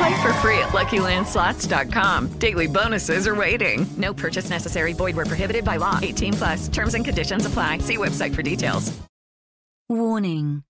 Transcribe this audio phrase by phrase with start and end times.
[0.00, 2.28] Play for free at LuckyLandSlots.com.
[2.38, 3.86] Daily bonuses are waiting.
[3.98, 4.94] No purchase necessary.
[4.94, 5.98] Void where prohibited by law.
[6.00, 6.68] 18 plus.
[6.68, 7.78] Terms and conditions apply.
[7.78, 8.98] See website for details.
[9.90, 10.62] Warning.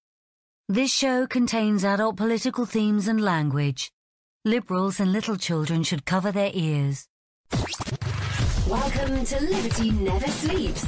[0.68, 3.92] This show contains adult political themes and language.
[4.44, 7.06] Liberals and little children should cover their ears.
[8.68, 10.84] Welcome to Liberty Never Sleeps,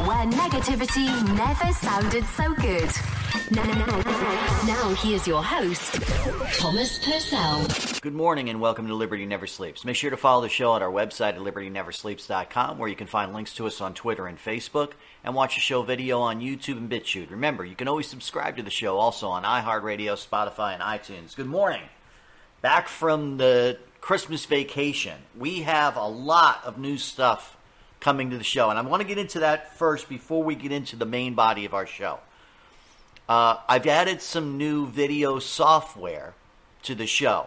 [0.00, 2.90] where negativity never sounded so good.
[4.66, 5.94] Now, here's your host,
[6.58, 7.66] Thomas Purcell.
[8.00, 9.84] Good morning and welcome to Liberty Never Sleeps.
[9.84, 13.32] Make sure to follow the show at our website at libertyneversleeps.com where you can find
[13.32, 16.90] links to us on Twitter and Facebook and watch the show video on YouTube and
[16.90, 17.30] BitChute.
[17.30, 21.34] Remember, you can always subscribe to the show also on iHeartRadio, Spotify, and iTunes.
[21.36, 21.82] Good morning.
[22.60, 25.16] Back from the Christmas vacation.
[25.34, 27.56] We have a lot of new stuff
[28.00, 30.72] coming to the show, and I want to get into that first before we get
[30.72, 32.18] into the main body of our show.
[33.30, 36.34] Uh, I've added some new video software
[36.82, 37.46] to the show,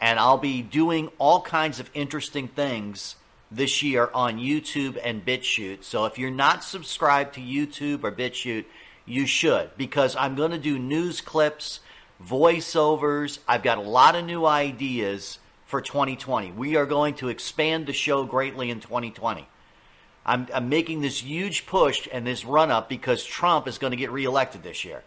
[0.00, 3.16] and I'll be doing all kinds of interesting things
[3.50, 5.82] this year on YouTube and BitChute.
[5.82, 8.66] So if you're not subscribed to YouTube or BitChute,
[9.04, 11.80] you should, because I'm going to do news clips,
[12.24, 13.40] voiceovers.
[13.48, 16.52] I've got a lot of new ideas for 2020.
[16.52, 19.46] We are going to expand the show greatly in 2020.
[20.24, 23.96] I'm, I'm making this huge push and this run up because Trump is going to
[23.96, 25.04] get reelected this year.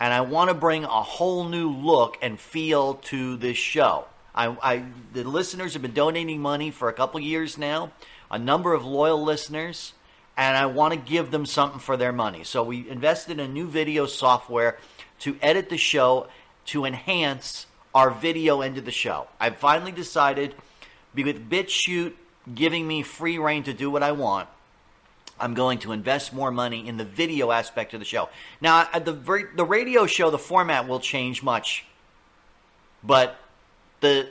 [0.00, 4.06] And I want to bring a whole new look and feel to this show.
[4.34, 7.92] I, I, the listeners have been donating money for a couple years now,
[8.32, 9.92] a number of loyal listeners,
[10.36, 12.42] and I want to give them something for their money.
[12.42, 14.76] So we invested in new video software
[15.20, 16.26] to edit the show
[16.66, 19.28] to enhance our video end of the show.
[19.38, 20.54] I've finally decided,
[21.14, 22.14] with BitChute
[22.54, 24.48] giving me free reign to do what I want,
[25.38, 28.28] I'm going to invest more money in the video aspect of the show.
[28.60, 29.12] Now, at the
[29.56, 31.84] the radio show, the format will change much,
[33.02, 33.36] but
[34.00, 34.28] the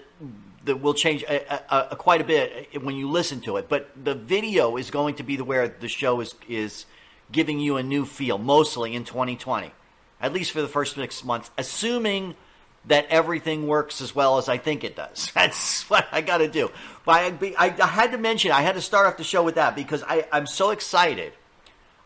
[0.64, 3.68] the will change a, a, a, quite a bit uh, when you listen to it.
[3.68, 6.86] But the video is going to be the where the show is is
[7.32, 9.72] giving you a new feel, mostly in 2020,
[10.22, 12.36] at least for the first six months, assuming
[12.86, 15.32] that everything works as well as I think it does.
[15.36, 16.70] That's what I got to do.
[17.06, 19.76] But I, I, had to mention, I had to start off the show with that
[19.76, 21.34] because I, I'm so excited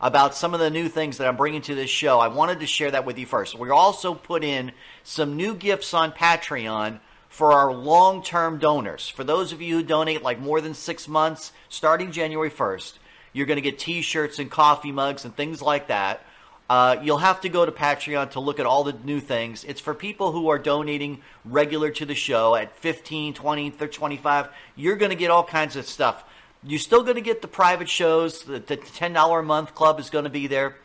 [0.00, 2.20] about some of the new things that I'm bringing to this show.
[2.20, 3.58] I wanted to share that with you first.
[3.58, 4.72] We also put in
[5.02, 9.08] some new gifts on Patreon for our long term donors.
[9.08, 12.94] For those of you who donate like more than six months, starting January 1st,
[13.32, 16.22] you're going to get t shirts and coffee mugs and things like that.
[16.68, 19.64] Uh, you'll have to go to Patreon to look at all the new things.
[19.64, 24.48] It's for people who are donating regular to the show at 15, 20, 30, 25.
[24.76, 26.24] You're going to get all kinds of stuff.
[26.62, 28.42] You're still going to get the private shows.
[28.42, 30.76] The, the $10 a month club is going to be there.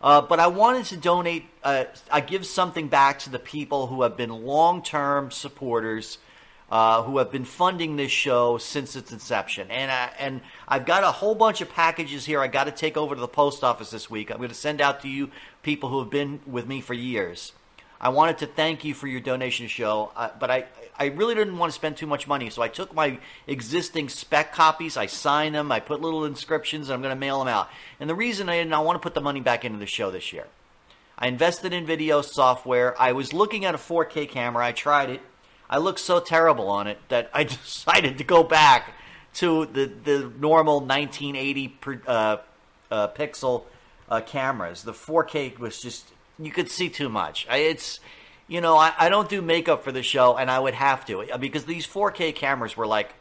[0.00, 4.02] Uh, but I wanted to donate, uh, I give something back to the people who
[4.02, 6.18] have been long term supporters
[6.70, 9.70] uh, who have been funding this show since its inception.
[9.70, 12.40] And I, and I've got a whole bunch of packages here.
[12.40, 14.30] I got to take over to the post office this week.
[14.30, 15.30] I'm going to send out to you
[15.62, 17.52] people who have been with me for years.
[18.00, 20.66] I wanted to thank you for your donation show, uh, but I
[20.98, 24.52] I really didn't want to spend too much money, so I took my existing spec
[24.52, 27.70] copies, I signed them, I put little inscriptions, and I'm going to mail them out.
[28.00, 30.10] And the reason I didn't, I want to put the money back into the show
[30.10, 30.46] this year.
[31.16, 33.00] I invested in video software.
[33.00, 34.66] I was looking at a 4K camera.
[34.66, 35.20] I tried it.
[35.70, 38.94] I looked so terrible on it that I decided to go back
[39.34, 42.36] to the, the normal 1980 per, uh,
[42.90, 43.64] uh, pixel
[44.08, 44.82] uh, cameras.
[44.82, 47.46] The 4K was just you could see too much.
[47.50, 48.00] I, it's
[48.46, 51.24] you know I, I don't do makeup for the show, and I would have to
[51.38, 53.14] because these 4K cameras were like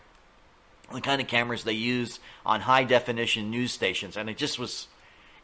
[0.93, 4.87] the kind of cameras they use on high definition news stations, and it just was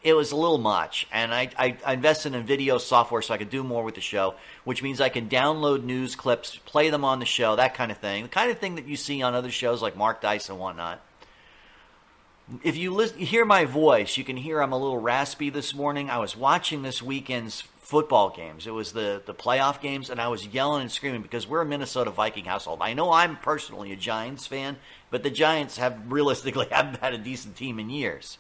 [0.04, 1.08] it was a little much.
[1.12, 4.02] And I, I, I, invested in video software so I could do more with the
[4.02, 4.36] show,
[4.66, 7.98] which means I can download news clips, play them on the show, that kind of
[7.98, 8.24] thing.
[8.24, 11.02] The kind of thing that you see on other shows like Mark Dice and whatnot.
[12.64, 16.10] if you listen, hear my voice, you can hear I'm a little raspy this morning.
[16.10, 18.68] I was watching this weekend's football games.
[18.68, 21.66] It was the the playoff games, and I was yelling and screaming because we're a
[21.66, 22.80] Minnesota Viking household.
[22.82, 24.76] I know I'm personally a Giants fan,
[25.12, 28.38] but the Giants have realistically haven't had a decent team in years.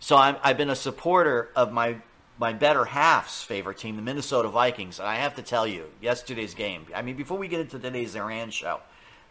[0.00, 1.96] So I'm, I've been a supporter of my
[2.40, 5.00] my better half's favorite team, the Minnesota Vikings.
[5.00, 6.86] And I have to tell you, yesterday's game.
[6.94, 8.78] I mean, before we get into today's Iran show,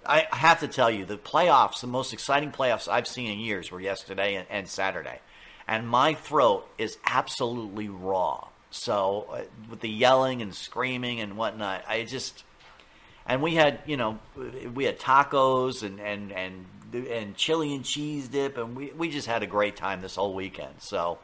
[0.06, 3.72] I have to tell you, the playoffs, the most exciting playoffs I've seen in years,
[3.72, 5.20] were yesterday and, and Saturday,
[5.68, 8.48] and my throat is absolutely raw.
[8.70, 12.44] So uh, with the yelling and screaming and whatnot, I just
[13.26, 14.20] and we had you know
[14.74, 19.28] we had tacos and and and and chili and cheese dip, and we we just
[19.28, 20.76] had a great time this whole weekend.
[20.80, 21.20] So.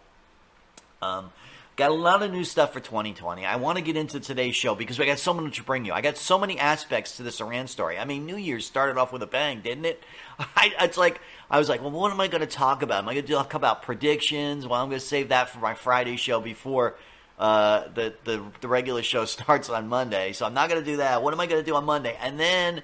[1.02, 1.32] Um,
[1.76, 3.48] Got a lot of new stuff for 2020.
[3.48, 5.94] I want to get into today's show because we got so much to bring you.
[5.94, 7.98] I got so many aspects to this Iran story.
[7.98, 10.04] I mean, New Year's started off with a bang, didn't it?
[10.40, 11.20] I, it's like
[11.50, 13.00] I was like, well, what am I going to talk about?
[13.00, 14.68] Am I going to talk about predictions?
[14.68, 16.96] Well, I'm going to save that for my Friday show before
[17.40, 20.34] uh, the, the the regular show starts on Monday.
[20.34, 21.24] So I'm not going to do that.
[21.24, 22.16] What am I going to do on Monday?
[22.22, 22.84] And then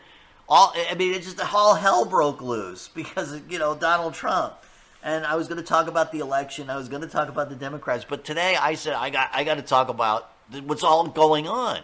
[0.49, 4.55] all I mean, it just all hell broke loose because you know Donald Trump
[5.03, 6.69] and I was going to talk about the election.
[6.69, 9.43] I was going to talk about the Democrats, but today I said I got I
[9.43, 10.31] got to talk about
[10.65, 11.81] what's all going on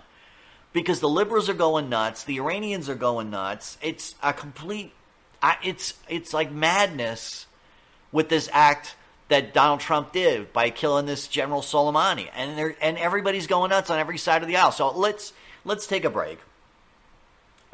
[0.74, 3.78] because the liberals are going nuts, the Iranians are going nuts.
[3.82, 4.92] It's a complete,
[5.64, 7.48] it's it's like madness
[8.12, 8.96] with this act
[9.30, 14.00] that Donald Trump did by killing this General Soleimani, and and everybody's going nuts on
[14.00, 14.72] every side of the aisle.
[14.72, 15.34] So let's
[15.64, 16.40] let's take a break.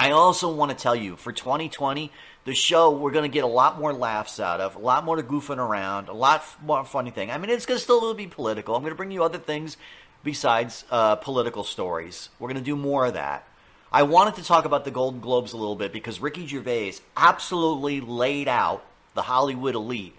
[0.01, 2.12] I also want to tell you for 2020
[2.45, 5.15] the show we're going to get a lot more laughs out of, a lot more
[5.15, 7.30] to goofing around, a lot more funny thing.
[7.30, 8.75] I mean, it's going to still be political.
[8.75, 9.77] I'm going to bring you other things
[10.24, 12.30] besides uh, political stories.
[12.39, 13.48] We're going to do more of that.
[13.92, 18.01] I wanted to talk about the Golden Globes a little bit because Ricky Gervais absolutely
[18.01, 18.83] laid out
[19.13, 20.15] the Hollywood elite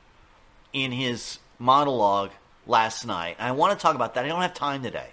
[0.72, 2.30] in his monologue
[2.68, 3.34] last night.
[3.40, 4.24] And I want to talk about that.
[4.24, 5.08] I don't have time today.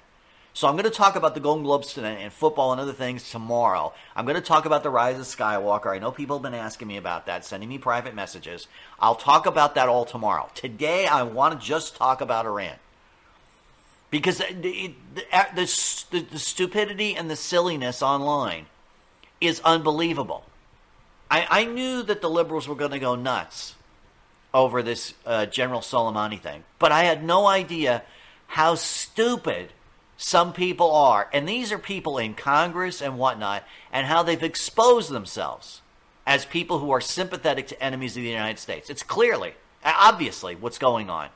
[0.54, 3.30] So I'm going to talk about the Golden Globes tonight and football and other things
[3.30, 3.94] tomorrow.
[4.16, 5.94] I'm going to talk about the rise of Skywalker.
[5.94, 8.68] I know people have been asking me about that, sending me private messages.
[9.00, 10.50] I'll talk about that all tomorrow.
[10.56, 12.76] Today, I want to just talk about Iran.
[14.12, 14.96] Because the, the,
[15.56, 18.66] the, the stupidity and the silliness online
[19.40, 20.44] is unbelievable.
[21.30, 23.76] I, I knew that the liberals were going to go nuts
[24.54, 28.02] over this uh, General Soleimani thing, but I had no idea
[28.48, 29.72] how stupid
[30.22, 31.30] some people are.
[31.32, 35.82] And these are people in Congress and whatnot, and how they've exposed themselves
[36.28, 38.90] as people who are sympathetic to enemies of the United States.
[38.90, 41.30] It's clearly, obviously, what's going on.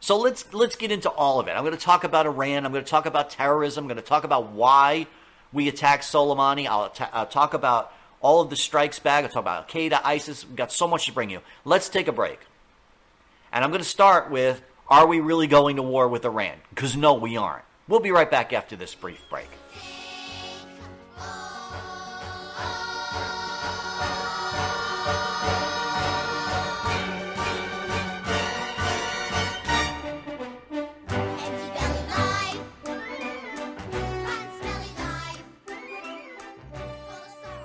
[0.00, 1.52] So let's let's get into all of it.
[1.52, 2.66] I'm going to talk about Iran.
[2.66, 3.84] I'm going to talk about terrorism.
[3.84, 5.06] I'm going to talk about why
[5.50, 6.66] we attacked Soleimani.
[6.66, 9.24] I'll, I'll talk about all of the strikes back.
[9.24, 10.46] I'll talk about Al Qaeda, ISIS.
[10.46, 11.40] We've got so much to bring you.
[11.64, 12.40] Let's take a break.
[13.54, 16.58] And I'm going to start with Are we really going to war with Iran?
[16.68, 17.64] Because no, we aren't.
[17.88, 19.48] We'll be right back after this brief break.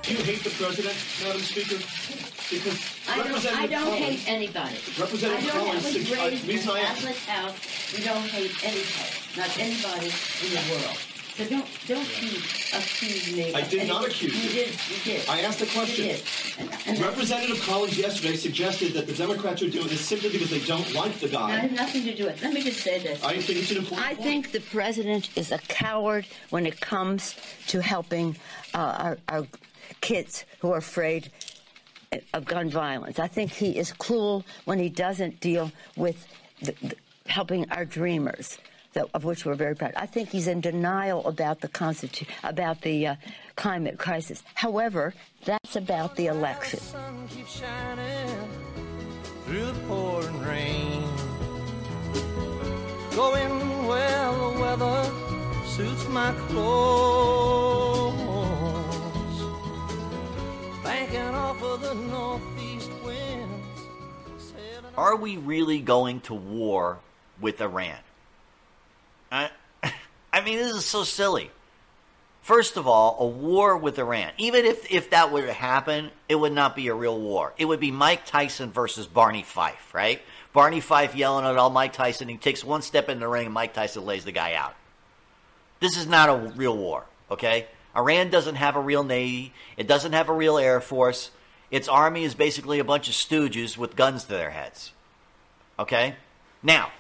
[0.04, 1.76] Do you hate the president, Madam Speaker?
[2.50, 2.80] Because
[3.10, 4.76] I don't, I don't hate anybody.
[4.98, 7.94] Representative I don't Collins, have raised reason I in ask- Catholic house.
[7.98, 10.12] We don't hate anybody, not anybody
[10.44, 10.98] in the world.
[11.38, 12.30] So don't don't you
[12.74, 13.54] accuse me.
[13.54, 14.50] I of did not accuse you.
[14.50, 14.66] you.
[14.66, 14.74] did.
[14.90, 15.30] You did.
[15.30, 16.06] I asked a question.
[16.06, 16.24] You did.
[16.58, 20.62] And, and Representative Collins yesterday suggested that the Democrats are doing this simply because they
[20.62, 21.52] don't like the I guy.
[21.52, 22.44] have nothing to do with it.
[22.44, 23.24] Let me just say this.
[23.24, 27.36] I think it's an important I think the president is a coward when it comes
[27.68, 28.36] to helping
[28.74, 29.48] uh, our, our
[30.02, 31.30] kids who are afraid
[32.34, 33.20] of gun violence.
[33.20, 36.26] I think he is cruel when he doesn't deal with
[36.62, 36.96] the, the,
[37.28, 38.58] helping our dreamers.
[38.98, 39.94] That, of which we're very proud.
[39.96, 43.16] I think he's in denial about the constitu- about the uh,
[43.56, 44.42] climate crisis.
[44.56, 45.14] However,
[45.46, 46.80] that's about the election.
[47.30, 48.28] keep shining
[49.46, 51.04] through the pouring rain.
[53.16, 55.12] Going well, the weather
[55.68, 58.18] suits my clothes.
[60.84, 63.82] Banking off of the northeast winds.
[64.98, 66.98] Are we really going to war
[67.40, 68.00] with Iran?
[69.32, 69.50] I,
[70.34, 71.52] I mean, this is so silly.
[72.42, 76.36] First of all, a war with Iran, even if, if that were to happen, it
[76.36, 77.54] would not be a real war.
[77.58, 80.22] It would be Mike Tyson versus Barney Fife, right?
[80.54, 82.30] Barney Fife yelling at all Mike Tyson.
[82.30, 84.76] He takes one step in the ring and Mike Tyson lays the guy out.
[85.82, 87.68] This is not a real war, okay?
[87.96, 89.54] Iran doesn't have a real navy.
[89.76, 91.32] It doesn't have a real air force.
[91.70, 94.94] Its army is basically a bunch of stooges with guns to their heads.
[95.78, 96.16] Okay?
[96.64, 96.92] Now,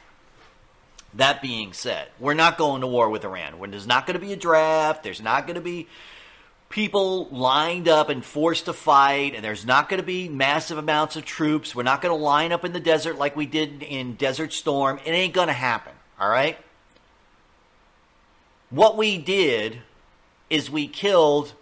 [1.18, 3.60] that being said, we're not going to war with Iran.
[3.60, 5.88] When there's not going to be a draft, there's not going to be
[6.70, 11.16] people lined up and forced to fight, and there's not going to be massive amounts
[11.16, 11.76] of troops.
[11.76, 15.00] We're not going to line up in the desert like we did in Desert Storm.
[15.06, 16.58] It ain't going to happen, all right?
[18.70, 19.80] What we did
[20.50, 21.54] is we killed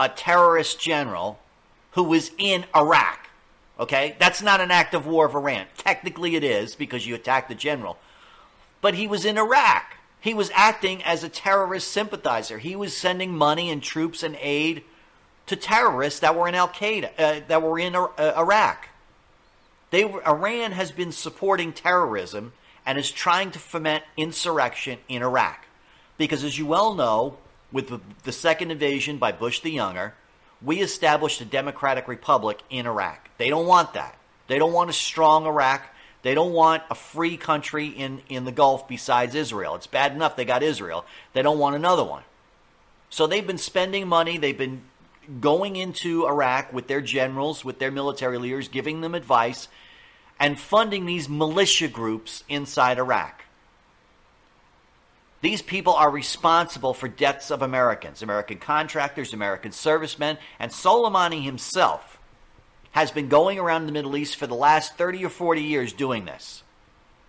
[0.00, 1.38] a terrorist general
[1.92, 3.28] who was in Iraq.
[3.78, 4.16] Okay?
[4.18, 5.66] That's not an act of war of Iran.
[5.76, 7.98] Technically, it is because you attacked the general.
[8.84, 9.96] But he was in Iraq.
[10.20, 12.58] He was acting as a terrorist sympathizer.
[12.58, 14.84] He was sending money and troops and aid
[15.46, 18.90] to terrorists that were in Al Qaeda, uh, that were in uh, Iraq.
[19.88, 22.52] They were, Iran has been supporting terrorism
[22.84, 25.64] and is trying to foment insurrection in Iraq.
[26.18, 27.38] Because, as you well know,
[27.72, 30.12] with the, the second invasion by Bush the Younger,
[30.60, 33.30] we established a democratic republic in Iraq.
[33.38, 34.18] They don't want that.
[34.46, 35.86] They don't want a strong Iraq.
[36.24, 39.74] They don't want a free country in, in the Gulf besides Israel.
[39.74, 41.04] It's bad enough they got Israel.
[41.34, 42.22] They don't want another one.
[43.10, 44.38] So they've been spending money.
[44.38, 44.80] They've been
[45.42, 49.68] going into Iraq with their generals, with their military leaders, giving them advice,
[50.40, 53.44] and funding these militia groups inside Iraq.
[55.42, 62.13] These people are responsible for deaths of Americans, American contractors, American servicemen, and Soleimani himself
[62.94, 66.24] has been going around the Middle East for the last 30 or 40 years doing
[66.24, 66.62] this.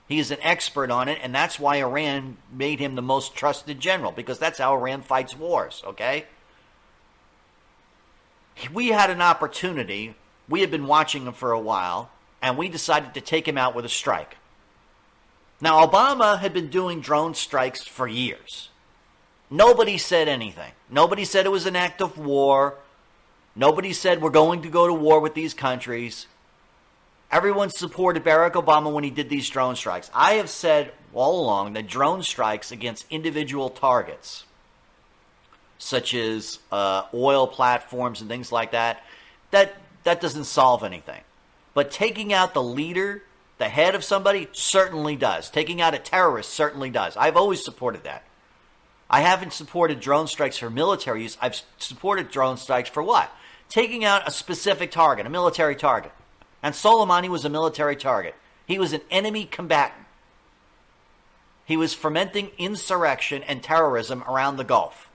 [0.08, 3.80] He is an expert on it, and that's why Iran made him the most trusted
[3.80, 6.26] general, because that's how Iran fights wars, okay?
[8.72, 10.14] We had an opportunity.
[10.48, 12.12] We had been watching him for a while,
[12.44, 14.38] and we decided to take him out with a strike.
[15.60, 18.70] Now, Obama had been doing drone strikes for years.
[19.50, 20.74] Nobody said anything.
[20.92, 22.76] Nobody said it was an act of war.
[23.56, 26.28] Nobody said we're going to go to war with these countries.
[27.32, 30.12] Everyone supported Barack Obama when he did these drone strikes.
[30.14, 34.46] I have said all along that drone strikes against individual targets,
[35.78, 39.04] such as uh, oil platforms and things like that,
[39.52, 41.22] that that doesn't solve anything.
[41.74, 43.24] But taking out the leader
[43.58, 45.50] the head of somebody certainly does.
[45.50, 47.16] Taking out a terrorist certainly does.
[47.16, 48.24] I've always supported that.
[49.10, 51.38] I haven't supported drone strikes for military use.
[51.42, 53.32] I've supported drone strikes for what?
[53.70, 56.12] Taking out a specific target, a military target.
[56.64, 58.36] And Soleimani was a military target.
[58.66, 60.06] He was an enemy combatant.
[61.66, 65.10] He was fomenting insurrection and terrorism around the Gulf.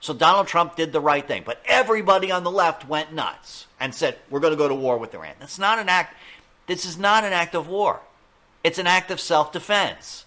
[0.00, 1.42] So Donald Trump did the right thing.
[1.46, 4.98] But everybody on the left went nuts and said, we're going to go to war
[4.98, 5.34] with Iran.
[5.38, 6.16] That's not an act.
[6.66, 8.00] This is not an act of war,
[8.64, 10.21] it's an act of self defense.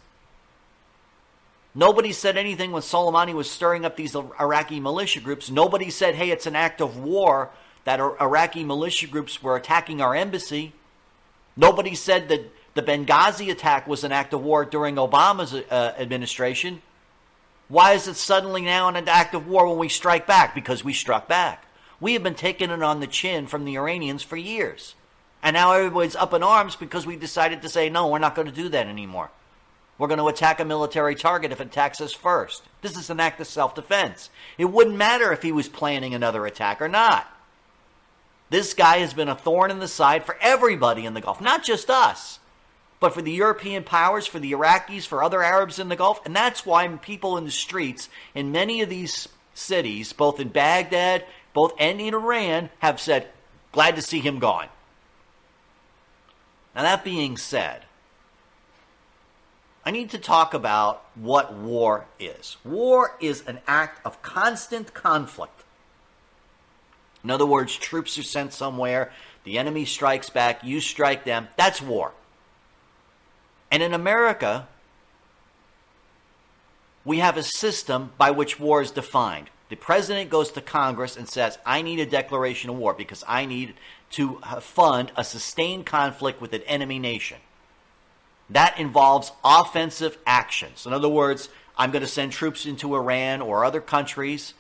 [1.78, 5.52] Nobody said anything when Soleimani was stirring up these Iraqi militia groups.
[5.52, 7.50] Nobody said, hey, it's an act of war
[7.84, 10.72] that Iraqi militia groups were attacking our embassy.
[11.58, 16.82] Nobody said that the Benghazi attack was an act of war during Obama's uh, administration.
[17.68, 20.56] Why is it suddenly now an act of war when we strike back?
[20.56, 21.66] Because we struck back.
[22.00, 24.96] We have been taking it on the chin from the Iranians for years.
[25.44, 28.48] And now everybody's up in arms because we decided to say, no, we're not going
[28.48, 29.30] to do that anymore.
[29.98, 32.64] We're going to attack a military target if it attacks us first.
[32.82, 34.30] This is an act of self defense.
[34.58, 37.28] It wouldn't matter if he was planning another attack or not.
[38.50, 41.64] This guy has been a thorn in the side for everybody in the Gulf, not
[41.64, 42.40] just us,
[43.00, 46.24] but for the European powers, for the Iraqis, for other Arabs in the Gulf.
[46.26, 51.26] And that's why people in the streets in many of these cities, both in Baghdad,
[51.54, 53.30] both and in Iran, have said,
[53.72, 54.68] glad to see him gone.
[56.76, 57.85] Now, that being said,
[59.86, 62.58] I need to talk about what war is.
[62.66, 65.64] War is an act of constant conflict.
[67.24, 69.12] In other words, troops are sent somewhere,
[69.44, 71.48] the enemy strikes back, you strike them.
[71.56, 72.14] That's war.
[73.72, 74.68] And in America,
[77.04, 79.50] we have a system by which war is defined.
[79.70, 83.46] The president goes to Congress and says, I need a declaration of war because I
[83.46, 83.76] need
[84.12, 87.38] to fund a sustained conflict with an enemy nation.
[88.50, 90.86] That involves offensive actions.
[90.86, 94.54] In other words, I'm going to send troops into Iran or other countries.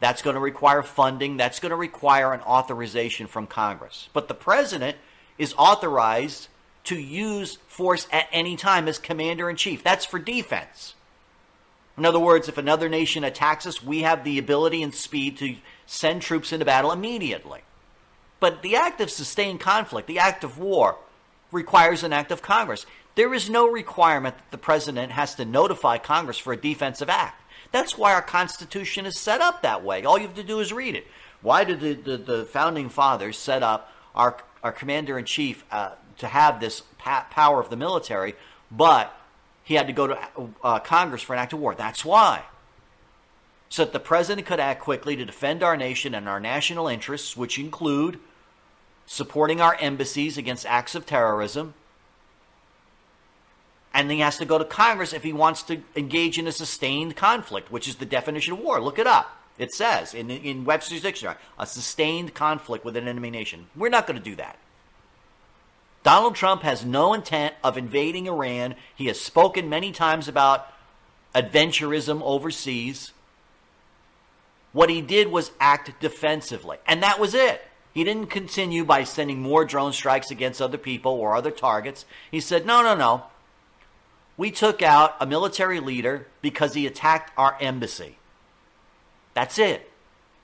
[0.00, 1.36] That's going to require funding.
[1.36, 4.08] That's going to require an authorization from Congress.
[4.12, 4.96] But the president
[5.38, 6.48] is authorized
[6.84, 9.82] to use force at any time as commander in chief.
[9.82, 10.94] That's for defense.
[11.96, 15.56] In other words, if another nation attacks us, we have the ability and speed to
[15.86, 17.60] send troops into battle immediately.
[18.40, 20.96] But the act of sustained conflict, the act of war,
[21.52, 22.86] requires an act of Congress.
[23.14, 27.42] There is no requirement that the president has to notify Congress for a defensive act.
[27.70, 30.04] That's why our Constitution is set up that way.
[30.04, 31.06] All you have to do is read it.
[31.40, 35.92] Why did the, the, the founding fathers set up our, our commander in chief uh,
[36.18, 38.34] to have this pa- power of the military,
[38.70, 39.14] but
[39.64, 40.18] he had to go to
[40.62, 41.74] uh, Congress for an act of war.
[41.74, 42.42] That's why.
[43.68, 47.36] So that the president could act quickly to defend our nation and our national interests,
[47.36, 48.18] which include
[49.06, 51.74] supporting our embassies against acts of terrorism.
[53.94, 57.14] And he has to go to Congress if he wants to engage in a sustained
[57.14, 58.80] conflict, which is the definition of war.
[58.80, 59.38] Look it up.
[59.58, 63.66] It says in, in Webster's Dictionary a sustained conflict with an enemy nation.
[63.76, 64.58] We're not going to do that.
[66.02, 68.74] Donald Trump has no intent of invading Iran.
[68.94, 70.66] He has spoken many times about
[71.34, 73.12] adventurism overseas.
[74.72, 77.62] What he did was act defensively, and that was it.
[77.94, 82.06] He didn't continue by sending more drone strikes against other people or other targets.
[82.30, 83.24] He said, no, no, no.
[84.36, 88.18] We took out a military leader because he attacked our embassy.
[89.34, 89.90] That's it.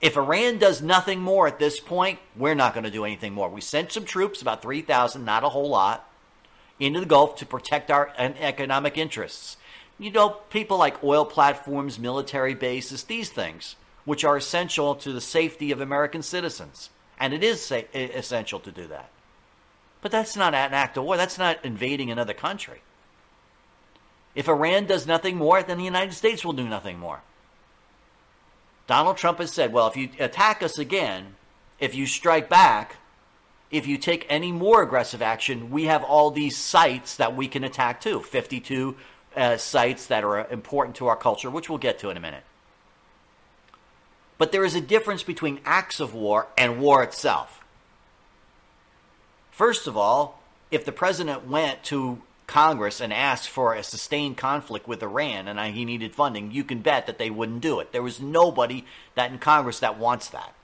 [0.00, 3.48] If Iran does nothing more at this point, we're not going to do anything more.
[3.48, 6.08] We sent some troops, about 3,000, not a whole lot,
[6.78, 9.56] into the Gulf to protect our economic interests.
[9.98, 15.20] You know, people like oil platforms, military bases, these things, which are essential to the
[15.20, 16.90] safety of American citizens.
[17.18, 19.10] And it is essential to do that.
[20.00, 21.16] But that's not an act of war.
[21.16, 22.82] That's not invading another country.
[24.38, 27.22] If Iran does nothing more, then the United States will do nothing more.
[28.86, 31.34] Donald Trump has said, well, if you attack us again,
[31.80, 32.98] if you strike back,
[33.72, 37.64] if you take any more aggressive action, we have all these sites that we can
[37.64, 38.94] attack too 52
[39.34, 42.44] uh, sites that are important to our culture, which we'll get to in a minute.
[44.38, 47.64] But there is a difference between acts of war and war itself.
[49.50, 50.40] First of all,
[50.70, 55.74] if the president went to Congress and asked for a sustained conflict with Iran and
[55.74, 57.92] he needed funding, you can bet that they wouldn't do it.
[57.92, 60.54] There was nobody that in Congress that wants that.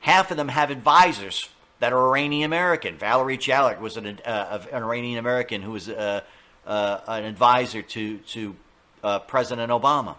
[0.00, 1.48] Half of them have advisors
[1.80, 2.98] that are Iranian American.
[2.98, 6.20] Valerie Jarrett was an, uh, an Iranian American who was uh,
[6.66, 8.54] uh, an advisor to to
[9.02, 10.16] uh, President Obama.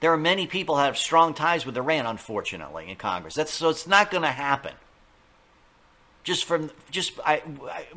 [0.00, 3.34] There are many people that have strong ties with Iran, unfortunately, in Congress.
[3.34, 4.72] That's, so it's not going to happen
[6.22, 7.42] just from just I,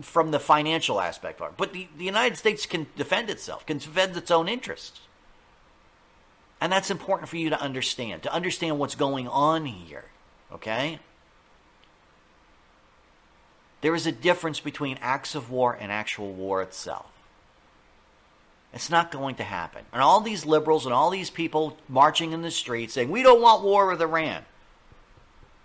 [0.01, 1.53] from the financial aspect of it.
[1.57, 5.01] But the, the United States can defend itself, can defend its own interests.
[6.61, 10.05] And that's important for you to understand, to understand what's going on here.
[10.53, 10.99] Okay?
[13.81, 17.07] There is a difference between acts of war and actual war itself.
[18.73, 19.83] It's not going to happen.
[19.91, 23.41] And all these liberals and all these people marching in the streets saying, we don't
[23.41, 24.45] want war with Iran.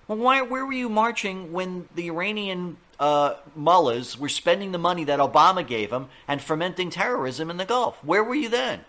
[0.09, 5.05] Well, why, where were you marching when the Iranian uh, mullahs were spending the money
[5.05, 8.03] that Obama gave them and fomenting terrorism in the Gulf?
[8.03, 8.87] Where were you then?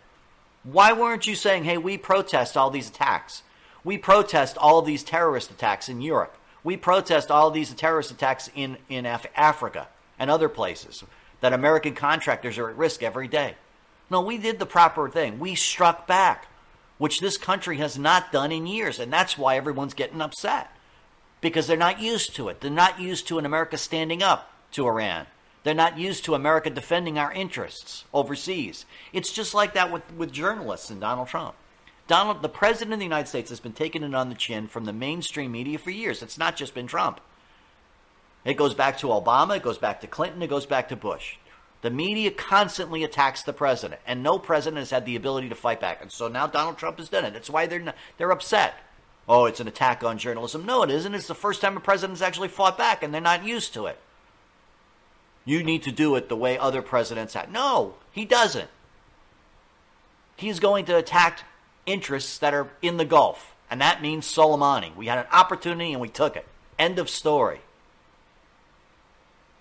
[0.64, 3.44] Why weren't you saying, hey, we protest all these attacks?
[3.84, 6.38] We protest all these terrorist attacks in Europe.
[6.64, 11.04] We protest all these terrorist attacks in, in Af- Africa and other places
[11.42, 13.56] that American contractors are at risk every day.
[14.10, 15.38] No, we did the proper thing.
[15.38, 16.48] We struck back,
[16.98, 20.72] which this country has not done in years, and that's why everyone's getting upset
[21.42, 22.62] because they're not used to it.
[22.62, 25.28] They're not used to an America standing up to Iran.
[25.64, 28.86] They're not used to America defending our interests overseas.
[29.14, 31.56] It's just like that with, with journalists and Donald Trump.
[32.08, 34.86] Donald, the president of the United States, has been taking it on the chin from
[34.86, 36.24] the mainstream media for years.
[36.24, 37.20] It's not just been Trump.
[38.46, 41.36] It goes back to Obama, it goes back to Clinton, it goes back to Bush.
[41.82, 45.80] The media constantly attacks the president, and no president has had the ability to fight
[45.80, 46.02] back.
[46.02, 47.34] And so now Donald Trump has done it.
[47.34, 48.76] That's why they're, they're upset
[49.30, 50.66] oh, it's an attack on journalism.
[50.66, 51.14] No, it isn't.
[51.14, 54.00] It's the first time a president's actually fought back, and they're not used to it.
[55.46, 57.52] You need to do it the way other presidents have.
[57.52, 58.70] No, he doesn't.
[60.36, 61.44] He's going to attack
[61.86, 64.96] interests that are in the Gulf, and that means Soleimani.
[64.96, 66.48] We had an opportunity and we took it.
[66.78, 67.62] End of story.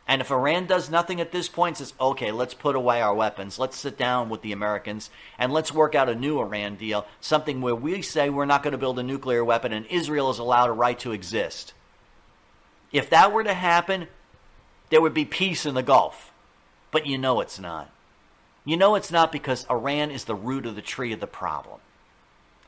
[0.09, 3.59] And if Iran does nothing at this point, says, okay, let's put away our weapons,
[3.59, 7.61] let's sit down with the Americans, and let's work out a new Iran deal, something
[7.61, 10.71] where we say we're not going to build a nuclear weapon and Israel is allowed
[10.71, 11.75] a right to exist.
[12.91, 14.09] If that were to happen,
[14.89, 16.33] there would be peace in the Gulf.
[16.91, 17.91] But you know it's not.
[18.65, 21.81] You know it's not because Iran is the root of the tree of the problem.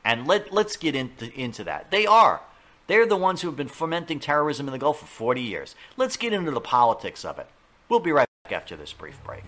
[0.05, 1.89] And let, let's get into, into that.
[1.89, 2.41] They are.
[2.91, 5.75] They're the ones who have been fomenting terrorism in the Gulf for 40 years.
[5.95, 7.47] Let's get into the politics of it.
[7.87, 9.45] We'll be right back after this brief break.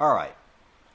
[0.00, 0.34] All right.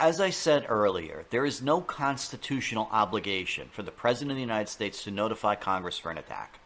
[0.01, 4.67] As I said earlier, there is no constitutional obligation for the President of the United
[4.67, 6.59] States to notify Congress for an attack.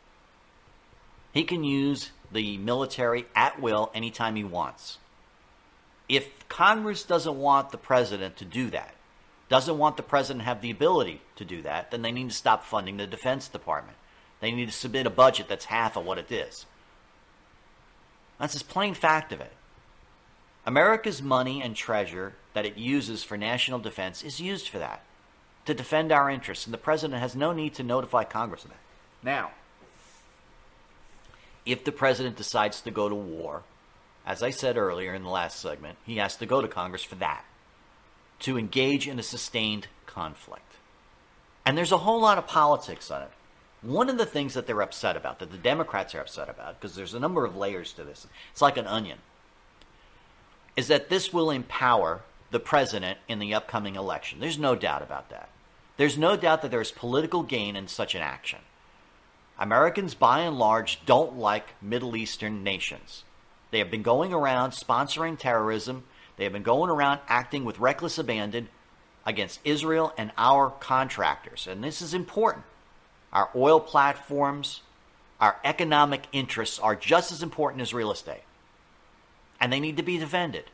[1.33, 4.99] He can use the military at will anytime he wants.
[6.07, 8.95] If Congress doesn't want the president to do that,
[9.49, 12.35] doesn't want the president to have the ability to do that, then they need to
[12.35, 13.97] stop funding the Defense Department.
[14.39, 16.65] They need to submit a budget that's half of what it is.
[18.39, 19.51] That's just plain fact of it.
[20.65, 25.03] America's money and treasure that it uses for national defense is used for that,
[25.65, 28.79] to defend our interests, and the president has no need to notify Congress of that.
[29.21, 29.51] Now,
[31.65, 33.63] if the president decides to go to war,
[34.25, 37.15] as I said earlier in the last segment, he has to go to Congress for
[37.15, 37.43] that,
[38.39, 40.75] to engage in a sustained conflict.
[41.65, 43.31] And there's a whole lot of politics on it.
[43.81, 46.95] One of the things that they're upset about, that the Democrats are upset about, because
[46.95, 49.17] there's a number of layers to this, it's like an onion,
[50.77, 54.39] is that this will empower the president in the upcoming election.
[54.39, 55.49] There's no doubt about that.
[55.97, 58.59] There's no doubt that there's political gain in such an action.
[59.57, 63.23] Americans, by and large, don't like Middle Eastern nations.
[63.71, 66.03] They have been going around sponsoring terrorism.
[66.37, 68.67] They have been going around acting with reckless abandon
[69.25, 71.67] against Israel and our contractors.
[71.67, 72.65] And this is important.
[73.31, 74.81] Our oil platforms,
[75.39, 78.43] our economic interests are just as important as real estate.
[79.59, 80.65] And they need to be defended.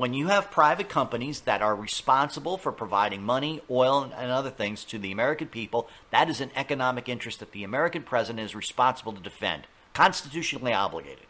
[0.00, 4.82] When you have private companies that are responsible for providing money, oil, and other things
[4.84, 9.12] to the American people, that is an economic interest that the American president is responsible
[9.12, 11.26] to defend, constitutionally obligated.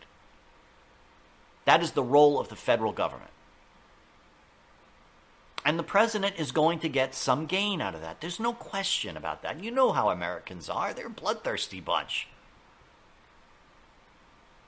[1.64, 3.32] That is the role of the federal government.
[5.64, 8.20] And the president is going to get some gain out of that.
[8.20, 9.64] There's no question about that.
[9.64, 10.94] You know how Americans are.
[10.94, 12.28] They're a bloodthirsty bunch.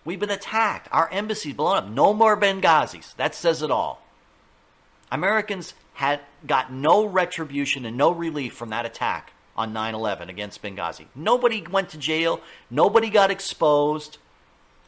[0.05, 0.89] We've been attacked.
[0.91, 1.89] Our embassy's blown up.
[1.89, 3.15] No more Benghazis.
[3.17, 4.03] That says it all.
[5.11, 10.63] Americans had got no retribution and no relief from that attack on 9 11 against
[10.63, 11.07] Benghazi.
[11.15, 12.41] Nobody went to jail.
[12.71, 14.19] Nobody got exposed.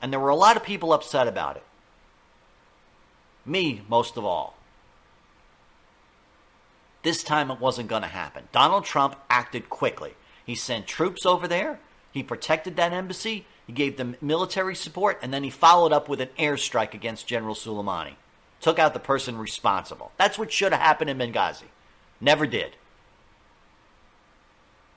[0.01, 1.63] And there were a lot of people upset about it.
[3.47, 4.57] Me, most of all.
[7.03, 8.49] This time it wasn't going to happen.
[8.51, 10.15] Donald Trump acted quickly.
[10.45, 11.79] He sent troops over there.
[12.11, 13.47] He protected that embassy.
[13.67, 17.55] He gave them military support, and then he followed up with an airstrike against General
[17.55, 18.15] Soleimani.
[18.61, 20.13] Took out the person responsible.
[20.17, 21.65] That's what should have happened in Benghazi.
[22.21, 22.77] Never did.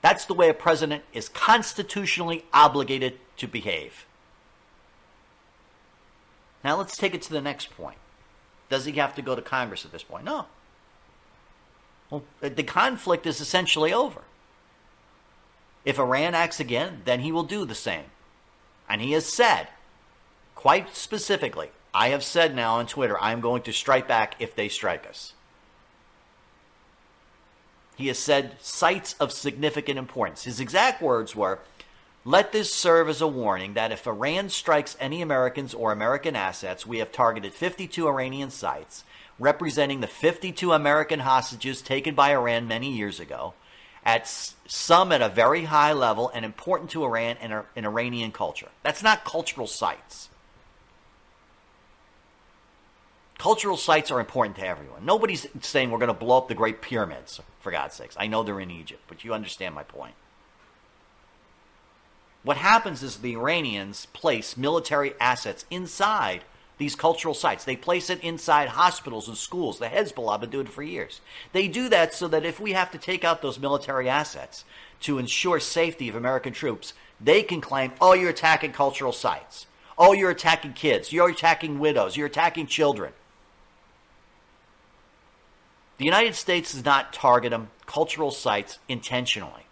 [0.00, 4.06] That's the way a president is constitutionally obligated to behave.
[6.62, 7.98] Now let's take it to the next point.
[8.68, 10.24] Does he have to go to Congress at this point?
[10.24, 10.46] No.
[12.10, 14.22] Well, the conflict is essentially over.
[15.84, 18.04] If Iran acts again, then he will do the same.
[18.88, 19.68] And he has said,
[20.54, 24.54] quite specifically, I have said now on Twitter, I am going to strike back if
[24.54, 25.34] they strike us.
[27.96, 30.44] He has said sites of significant importance.
[30.44, 31.58] His exact words were,
[32.24, 36.86] let this serve as a warning that if Iran strikes any Americans or American assets,
[36.86, 39.02] we have targeted 52 Iranian sites,
[39.38, 43.54] representing the 52 American hostages taken by Iran many years ago,
[44.08, 44.26] at
[44.66, 48.68] some at a very high level and important to Iran and in Iranian culture.
[48.82, 50.30] That's not cultural sites.
[53.36, 55.04] Cultural sites are important to everyone.
[55.04, 58.16] Nobody's saying we're going to blow up the Great Pyramids, for God's sakes.
[58.18, 60.14] I know they're in Egypt, but you understand my point.
[62.44, 66.44] What happens is the Iranians place military assets inside
[66.78, 67.64] these cultural sites.
[67.64, 69.78] They place it inside hospitals and schools.
[69.78, 71.20] The Hezbollah have been doing it for years.
[71.52, 74.64] They do that so that if we have to take out those military assets
[75.00, 79.66] to ensure safety of American troops, they can claim, oh, you're attacking cultural sites.
[79.98, 81.12] Oh, you're attacking kids.
[81.12, 82.16] You're attacking widows.
[82.16, 83.12] You're attacking children.
[85.98, 89.67] The United States does not target them, cultural sites intentionally.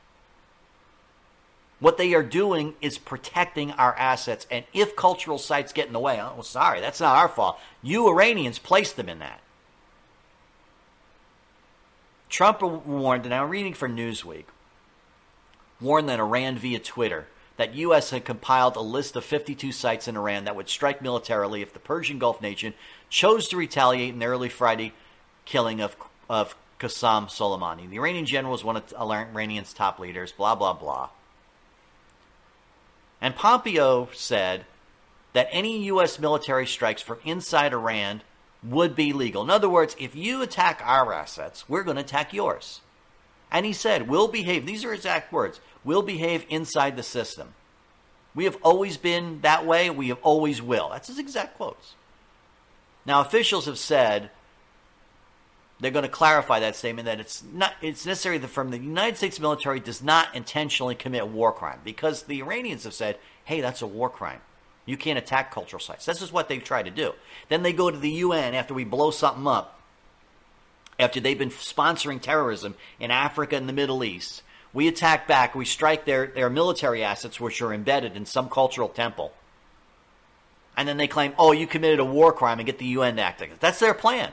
[1.79, 4.47] What they are doing is protecting our assets.
[4.51, 7.59] And if cultural sites get in the way, oh, sorry, that's not our fault.
[7.83, 9.41] You Iranians placed them in that.
[12.29, 14.45] Trump warned, and I'm reading for Newsweek,
[15.81, 18.11] warned that Iran via Twitter that U.S.
[18.11, 21.79] had compiled a list of 52 sites in Iran that would strike militarily if the
[21.79, 22.75] Persian Gulf nation
[23.09, 24.93] chose to retaliate in the early Friday
[25.45, 25.97] killing of,
[26.29, 27.89] of Qasem Soleimani.
[27.89, 31.09] The Iranian general was one of Iranian's top leaders, blah, blah, blah.
[33.21, 34.67] And Pompeo said
[35.33, 36.19] that any U.S.
[36.19, 38.23] military strikes from inside Iran
[38.63, 39.43] would be legal.
[39.43, 42.81] In other words, if you attack our assets, we're going to attack yours.
[43.51, 47.55] And he said, we'll behave, these are exact words, we'll behave inside the system.
[48.35, 50.91] We have always been that way, we have always will.
[50.91, 51.95] That's his exact quotes.
[53.07, 54.31] Now, officials have said
[55.81, 59.17] they're going to clarify that statement that it's not it's necessary that from the United
[59.17, 63.83] States military does not intentionally commit war crime because the Iranians have said, "Hey, that's
[63.83, 64.41] a war crime.
[64.87, 67.13] You can't attack cultural sites." This is what they've tried to do.
[67.49, 69.81] Then they go to the UN after we blow something up.
[70.99, 75.55] After they've been sponsoring terrorism in Africa and the Middle East, we attack back.
[75.55, 79.33] We strike their, their military assets, which are embedded in some cultural temple.
[80.75, 83.23] And then they claim, oh, you committed a war crime and get the UN to
[83.23, 83.43] act.
[83.61, 84.33] That's their plan.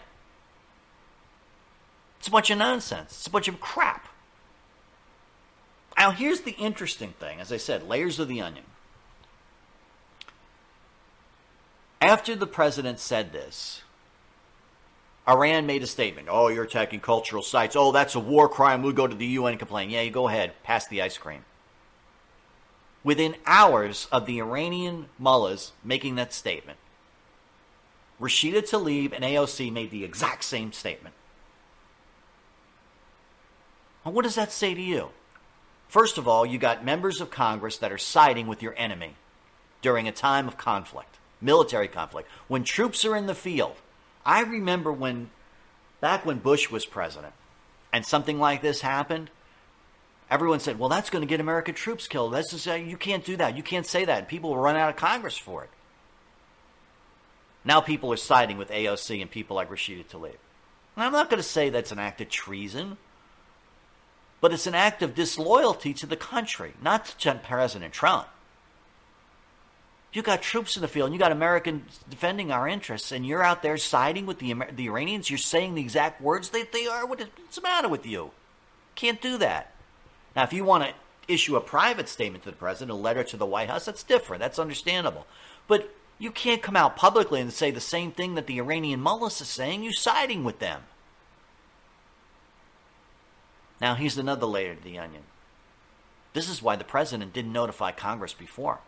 [2.23, 3.11] It's a bunch of nonsense.
[3.11, 4.07] It's a bunch of crap.
[5.97, 7.41] Now, here's the interesting thing.
[7.41, 8.63] As I said, layers of the onion.
[11.99, 13.81] After the president said this,
[15.27, 16.29] Iran made a statement.
[16.31, 17.75] Oh, you're attacking cultural sites.
[17.75, 18.83] Oh, that's a war crime.
[18.83, 19.89] We'll go to the UN and complain.
[19.89, 20.53] Yeah, you go ahead.
[20.63, 21.43] Pass the ice cream.
[23.03, 26.79] Within hours of the Iranian mullahs making that statement,
[28.21, 31.15] Rashida Tlaib and AOC made the exact same statement.
[34.03, 35.09] What does that say to you?
[35.87, 39.15] First of all, you got members of Congress that are siding with your enemy
[39.81, 43.75] during a time of conflict, military conflict, when troops are in the field.
[44.25, 45.29] I remember when,
[46.01, 47.33] back when Bush was president,
[47.91, 49.29] and something like this happened,
[50.31, 52.33] everyone said, well, that's going to get American troops killed.
[52.33, 53.55] That's you can't do that.
[53.55, 54.27] You can't say that.
[54.27, 55.69] People will run out of Congress for it.
[57.63, 60.35] Now people are siding with AOC and people like Rashida Tlaib.
[60.95, 62.97] And I'm not going to say that's an act of treason
[64.43, 68.27] but it's an act of disloyalty to the country, not to President Trump.
[70.11, 73.41] You got troops in the field, and you got Americans defending our interests, and you're
[73.41, 75.29] out there siding with the the Iranians.
[75.29, 77.05] You're saying the exact words that they are.
[77.05, 78.31] What's the matter with you?
[78.95, 79.73] Can't do that.
[80.35, 80.93] Now, if you want to
[81.33, 84.41] issue a private statement to the president, a letter to the White House, that's different.
[84.41, 85.25] That's understandable.
[85.69, 89.39] But you can't come out publicly and say the same thing that the Iranian mullahs
[89.39, 89.83] is saying.
[89.83, 90.81] You're siding with them.
[93.83, 95.23] Now, here's another layer to the onion.
[96.31, 98.79] This is why the president didn't notify Congress before.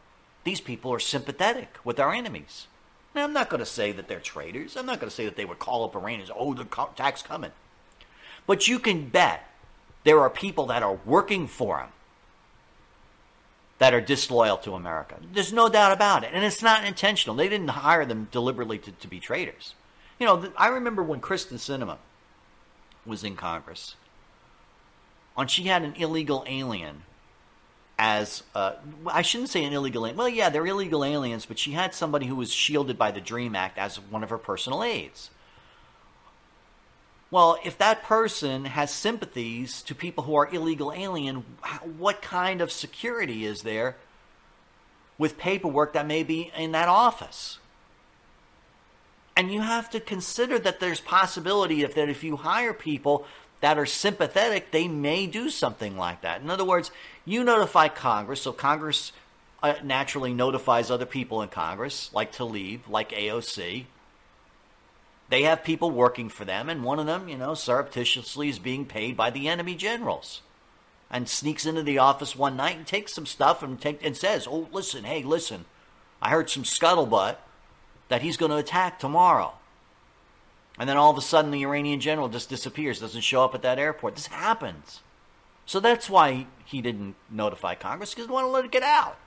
[0.46, 2.68] These people are sympathetic with our enemies.
[3.14, 4.78] Now, I'm not going to say that they're traitors.
[4.78, 7.52] I'm not going to say that they would call up Iranians, oh, the attack's coming.
[8.48, 9.44] But you can bet
[10.06, 11.90] there are people that are working for them
[13.80, 15.18] that are disloyal to America.
[15.34, 16.30] There's no doubt about it.
[16.32, 17.36] And it's not intentional.
[17.36, 19.76] They didn't hire them deliberately to, to be traitors.
[20.22, 21.98] You know, I remember when Kyrsten Sinema
[23.06, 23.98] was in Congress
[25.36, 27.04] on she had an illegal alien
[27.98, 28.74] as uh,
[29.08, 30.18] I shouldn't say an illegal alien.
[30.18, 33.56] Well, yeah, they're illegal aliens, but she had somebody who was shielded by the Dream
[33.56, 35.30] Act as one of her personal aides.
[37.32, 41.44] Well, if that person has sympathies to people who are illegal alien,
[41.98, 43.96] what kind of security is there
[45.18, 47.60] with paperwork that may be in that office?
[49.38, 53.26] And you have to consider that there's possibility that if you hire people
[53.66, 56.40] that are sympathetic, they may do something like that.
[56.40, 56.92] In other words,
[57.26, 59.12] you notify Congress, so Congress
[59.64, 63.86] uh, naturally notifies other people in Congress, like Tlaib, like AOC.
[65.30, 68.86] They have people working for them, and one of them, you know, surreptitiously is being
[68.86, 70.44] paid by the enemy generals
[71.10, 74.46] and sneaks into the office one night and takes some stuff and, take, and says,
[74.48, 75.66] Oh, listen, hey, listen,
[76.22, 77.38] I heard some scuttlebutt
[78.10, 79.54] that he's going to attack tomorrow.
[80.78, 83.62] And then all of a sudden, the Iranian general just disappears, doesn't show up at
[83.62, 84.16] that airport.
[84.16, 85.02] This happens.
[85.66, 89.18] So that's why he didn't notify Congress, because he wanted to let it get out.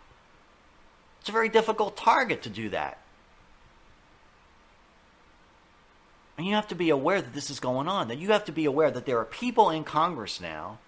[1.20, 2.98] It's a very difficult target to do that.
[6.36, 8.52] And you have to be aware that this is going on, that you have to
[8.52, 10.78] be aware that there are people in Congress now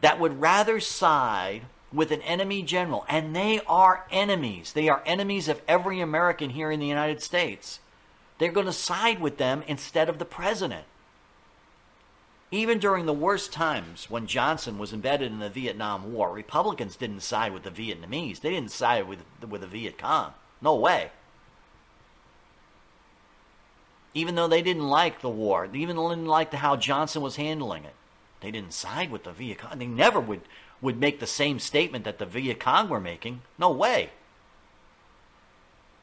[0.00, 1.62] that would rather side
[1.92, 4.72] with an enemy general, and they are enemies.
[4.72, 7.80] They are enemies of every American here in the United States
[8.38, 10.84] they're going to side with them instead of the president.
[12.50, 17.20] Even during the worst times when Johnson was embedded in the Vietnam War, Republicans didn't
[17.20, 18.40] side with the Vietnamese.
[18.40, 20.32] They didn't side with, with the Viet Cong.
[20.60, 21.10] No way.
[24.14, 27.20] Even though they didn't like the war, even though they didn't like the, how Johnson
[27.20, 27.94] was handling it,
[28.40, 29.78] they didn't side with the Viet Cong.
[29.78, 30.42] They never would,
[30.80, 33.42] would make the same statement that the Viet Cong were making.
[33.58, 34.10] No way.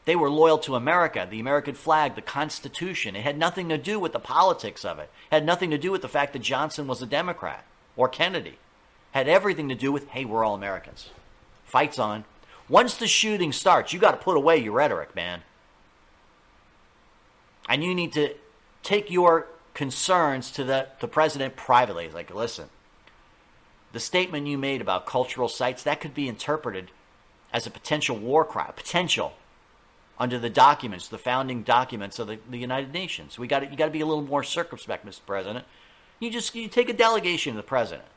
[0.06, 3.16] They were loyal to America, the American flag, the Constitution.
[3.16, 5.10] It had nothing to do with the politics of it.
[5.32, 7.64] It had nothing to do with the fact that Johnson was a Democrat
[7.96, 8.50] or Kennedy.
[8.50, 8.58] It
[9.12, 11.10] had everything to do with, hey, we're all Americans.
[11.64, 12.26] Fight's on.
[12.68, 15.42] Once the shooting starts, you got to put away your rhetoric, man.
[17.70, 18.34] And you need to
[18.84, 22.10] take your concerns to the, the president privately.
[22.10, 22.70] Like, listen,
[23.94, 26.92] the statement you made about cultural sites, that could be interpreted
[27.54, 28.74] as a potential war crime.
[28.76, 29.34] Potential
[30.20, 33.38] under the documents, the founding documents of the, the United Nations.
[33.40, 35.26] We got you got to be a little more circumspect, Mr.
[35.26, 35.66] President.
[36.20, 38.08] You just you take a delegation to the president.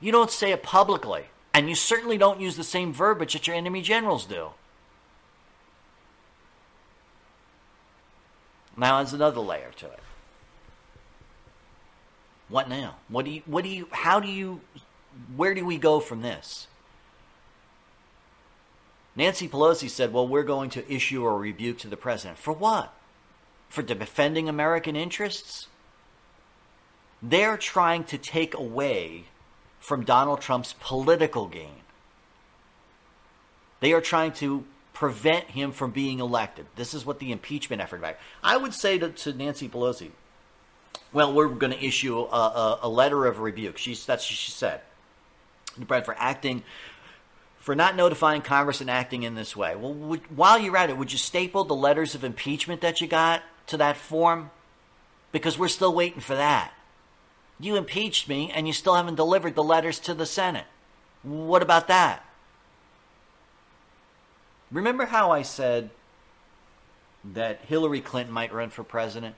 [0.00, 3.56] You don't say it publicly, and you certainly don't use the same verbiage that your
[3.56, 4.50] enemy generals do.
[8.76, 10.00] Now, there's another layer to it.
[12.48, 12.96] What now?
[13.08, 13.42] What do you?
[13.46, 13.88] What do you?
[13.90, 14.60] How do you?
[15.34, 16.66] Where do we go from this?
[19.16, 22.92] Nancy Pelosi said, "Well, we're going to issue a rebuke to the president for what?
[23.68, 25.68] For defending American interests?
[27.22, 29.24] They're trying to take away
[29.80, 31.82] from Donald Trump's political gain.
[33.80, 36.66] They are trying to prevent him from being elected.
[36.76, 38.16] This is what the impeachment effort about.
[38.42, 40.10] I would say to, to Nancy Pelosi,
[41.12, 43.78] well, we're going to issue a, a, a, letter of rebuke.
[43.78, 44.80] She's, that's what she said.
[45.86, 46.62] For acting,
[47.66, 49.74] for not notifying Congress and acting in this way.
[49.74, 53.08] Well, would, while you're at it, would you staple the letters of impeachment that you
[53.08, 54.52] got to that form?
[55.32, 56.72] Because we're still waiting for that.
[57.58, 60.66] You impeached me and you still haven't delivered the letters to the Senate.
[61.24, 62.24] What about that?
[64.70, 65.90] Remember how I said
[67.24, 69.34] that Hillary Clinton might run for president?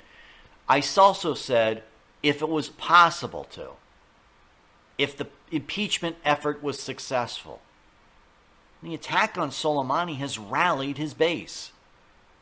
[0.69, 1.83] I also said
[2.23, 3.71] if it was possible to,
[4.99, 7.63] if the impeachment effort was successful.
[8.83, 11.73] The attack on Soleimani has rallied his base.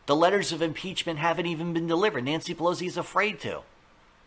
[0.06, 2.24] The letters of impeachment haven't even been delivered.
[2.24, 3.62] Nancy Pelosi is afraid to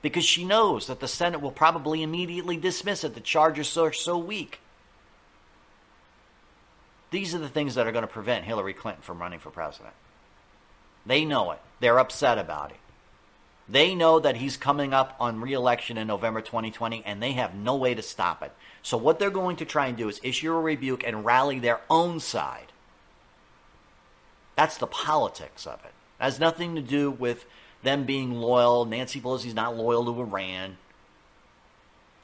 [0.01, 3.13] because she knows that the Senate will probably immediately dismiss it.
[3.13, 4.59] The charges are so weak.
[7.11, 9.93] These are the things that are going to prevent Hillary Clinton from running for president.
[11.05, 11.59] They know it.
[11.79, 12.77] They're upset about it.
[13.69, 17.75] They know that he's coming up on reelection in November 2020, and they have no
[17.75, 18.51] way to stop it.
[18.81, 21.81] So, what they're going to try and do is issue a rebuke and rally their
[21.89, 22.71] own side.
[24.55, 25.93] That's the politics of it.
[26.19, 27.45] It has nothing to do with
[27.83, 28.85] them being loyal.
[28.85, 30.77] Nancy Pelosi's not loyal to Iran.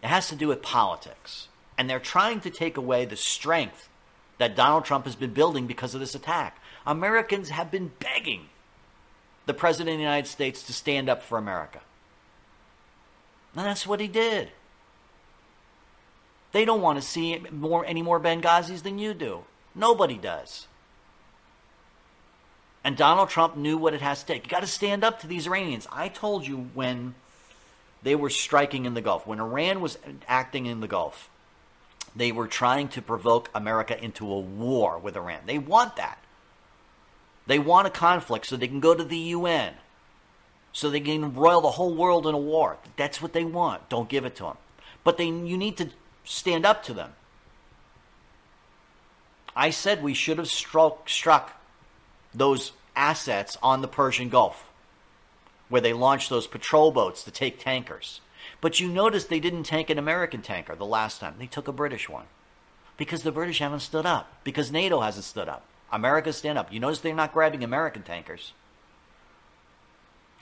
[0.01, 1.47] It has to do with politics.
[1.77, 3.87] And they're trying to take away the strength
[4.37, 6.57] that Donald Trump has been building because of this attack.
[6.85, 8.49] Americans have been begging
[9.45, 11.81] the President of the United States to stand up for America.
[13.55, 14.49] And that's what he did.
[16.51, 19.43] They don't want to see more, any more Benghazis than you do.
[19.73, 20.67] Nobody does.
[22.83, 24.45] And Donald Trump knew what it has to take.
[24.45, 25.87] You got to stand up to these Iranians.
[25.91, 27.15] I told you when
[28.03, 31.29] they were striking in the Gulf, when Iran was acting in the Gulf,
[32.15, 35.41] they were trying to provoke America into a war with Iran.
[35.45, 36.19] They want that.
[37.47, 39.73] They want a conflict so they can go to the UN,
[40.73, 42.77] so they can embroil the whole world in a war.
[42.97, 43.87] That's what they want.
[43.89, 44.57] Don't give it to them.
[45.03, 45.89] But they, you need to
[46.23, 47.13] stand up to them.
[49.55, 51.53] I said we should have struck, struck
[52.33, 54.69] those assets on the Persian Gulf,
[55.69, 58.21] where they launched those patrol boats to take tankers.
[58.59, 61.35] But you notice they didn't take an American tanker the last time.
[61.37, 62.25] They took a British one.
[62.97, 64.43] Because the British haven't stood up.
[64.43, 65.63] Because NATO hasn't stood up.
[65.91, 66.71] America stand up.
[66.71, 68.53] You notice they're not grabbing American tankers.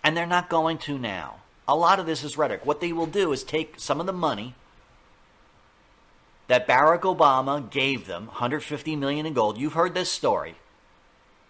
[0.04, 1.38] And they're not going to now.
[1.68, 2.66] A lot of this is rhetoric.
[2.66, 4.56] What they will do is take some of the money
[6.48, 9.58] that Barack Obama gave them, 150 million in gold.
[9.58, 10.56] You've heard this story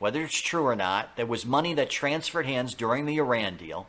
[0.03, 3.87] whether it's true or not, there was money that transferred hands during the Iran deal.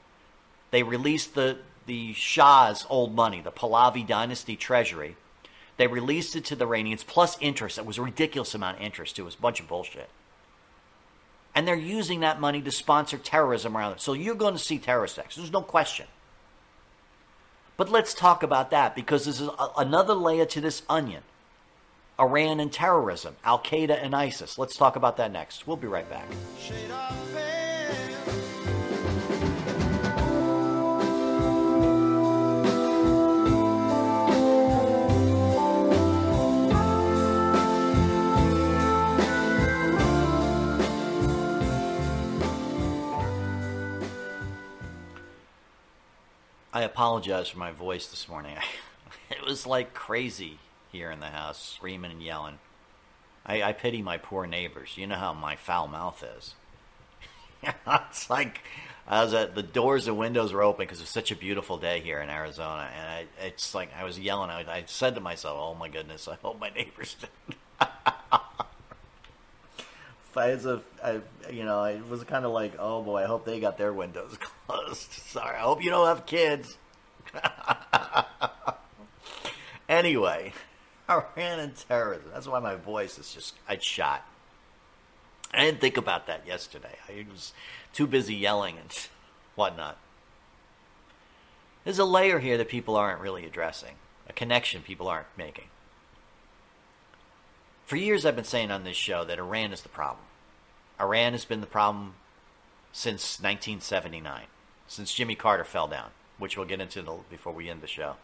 [0.71, 5.17] They released the, the Shah's old money, the Pahlavi dynasty treasury.
[5.77, 7.79] They released it to the Iranians plus interest.
[7.79, 9.23] It was a ridiculous amount of interest, too.
[9.23, 10.09] It was a bunch of bullshit.
[11.55, 14.01] And they're using that money to sponsor terrorism around it.
[14.01, 15.37] So you're going to see terrorist acts.
[15.37, 16.07] There's no question.
[17.77, 21.23] But let's talk about that because this is a, another layer to this onion.
[22.19, 24.57] Iran and terrorism, Al Qaeda and ISIS.
[24.59, 25.67] Let's talk about that next.
[25.67, 26.27] We'll be right back.
[46.75, 48.57] I apologize for my voice this morning.
[49.31, 50.59] it was like crazy
[50.91, 52.59] here in the house, screaming and yelling.
[53.47, 54.95] I, I pity my poor neighbors.
[54.97, 56.55] You know how my foul mouth is.
[58.11, 58.62] it's like
[59.07, 62.01] I was at the doors and windows were open because it's such a beautiful day
[62.01, 64.51] here in Arizona, and I, it's like I was yelling.
[64.51, 67.14] I, I said to myself, "Oh my goodness, I hope my neighbors."
[70.37, 71.20] As a, I,
[71.51, 74.37] you know, it was kind of like, "Oh boy, I hope they got their windows
[74.66, 76.76] closed." Sorry, I hope you don't have kids.
[79.89, 80.53] anyway.
[81.09, 82.30] Iran and terrorism.
[82.32, 84.26] That's why my voice is just, I shot.
[85.53, 86.97] I didn't think about that yesterday.
[87.09, 87.53] I was
[87.93, 88.91] too busy yelling and
[89.55, 89.99] whatnot.
[91.85, 93.95] There's a layer here that people aren't really addressing,
[94.28, 95.66] a connection people aren't making.
[97.87, 100.24] For years, I've been saying on this show that Iran is the problem.
[100.99, 102.14] Iran has been the problem
[102.93, 104.45] since 1979,
[104.87, 108.16] since Jimmy Carter fell down, which we'll get into before we end the show.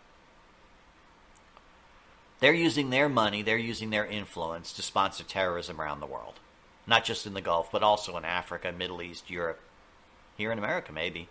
[2.38, 6.40] They're using their money, they're using their influence to sponsor terrorism around the world.
[6.86, 9.60] Not just in the Gulf, but also in Africa, Middle East, Europe,
[10.38, 11.28] here in America, maybe.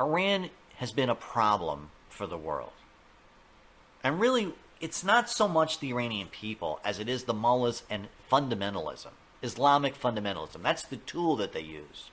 [0.00, 2.70] Iran has been a problem for the world.
[4.04, 8.08] And really, it's not so much the Iranian people as it is the mullahs and
[8.30, 9.12] fundamentalism,
[9.42, 10.62] Islamic fundamentalism.
[10.62, 12.10] That's the tool that they use.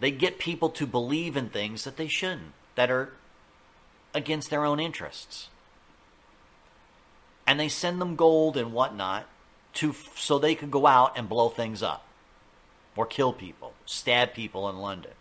[0.00, 3.12] They get people to believe in things that they shouldn't, that are
[4.14, 5.48] against their own interests.
[7.46, 9.26] And they send them gold and whatnot
[9.74, 12.04] to so they could go out and blow things up
[12.96, 15.12] or kill people, stab people in London.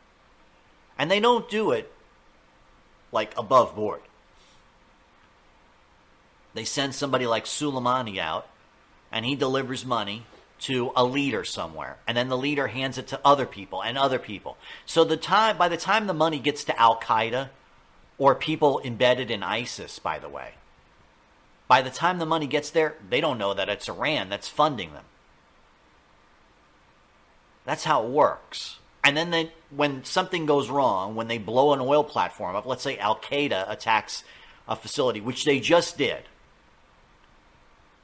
[0.98, 1.92] And they don't do it
[3.12, 4.02] like above board.
[6.54, 8.48] They send somebody like Soleimani out,
[9.12, 10.26] and he delivers money
[10.62, 14.20] to a leader somewhere, and then the leader hands it to other people and other
[14.20, 14.58] people.
[14.86, 17.50] So the time by the time the money gets to Al Qaeda
[18.18, 20.54] or people embedded in ISIS, by the way,
[21.68, 24.94] by the time the money gets there, they don't know that it's Iran that's funding
[24.94, 25.06] them.
[27.66, 28.78] That's how it works.
[29.04, 32.84] And then they, when something goes wrong, when they blow an oil platform up, let's
[32.84, 34.24] say Al Qaeda attacks
[34.68, 36.24] a facility, which they just did,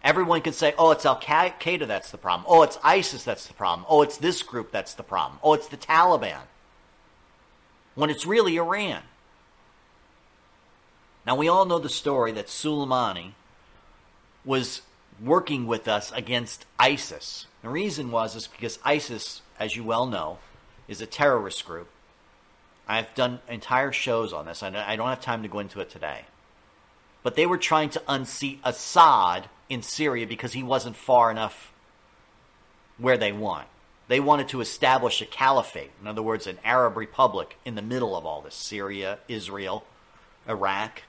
[0.07, 2.45] everyone can say, oh, it's Al Qaeda that's the problem.
[2.47, 3.85] Oh, it's ISIS that's the problem.
[3.89, 5.37] Oh, it's this group that's the problem.
[5.43, 6.47] Oh, it's the Taliban.
[7.93, 9.01] When it's really Iran.
[11.25, 13.33] Now, we all know the story that Soleimani
[14.45, 14.81] was
[15.21, 17.47] working with us against ISIS.
[17.61, 20.37] The reason was is because ISIS, as you well know,
[20.87, 21.89] is a terrorist group.
[22.87, 24.63] I've done entire shows on this.
[24.63, 26.21] I don't have time to go into it today.
[27.23, 31.71] But they were trying to unseat Assad in Syria because he wasn't far enough
[32.97, 33.67] where they want.
[34.07, 38.15] They wanted to establish a caliphate, in other words, an Arab republic in the middle
[38.15, 39.83] of all this Syria, Israel,
[40.47, 41.03] Iraq.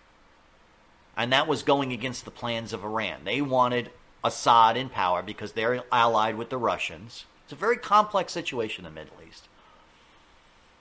[1.16, 3.20] And that was going against the plans of Iran.
[3.24, 3.90] They wanted
[4.24, 7.24] Assad in power because they're allied with the Russians.
[7.44, 9.48] It's a very complex situation in the Middle East.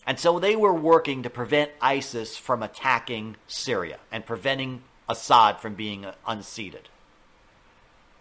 [0.05, 5.75] And so they were working to prevent ISIS from attacking Syria and preventing Assad from
[5.75, 6.89] being unseated.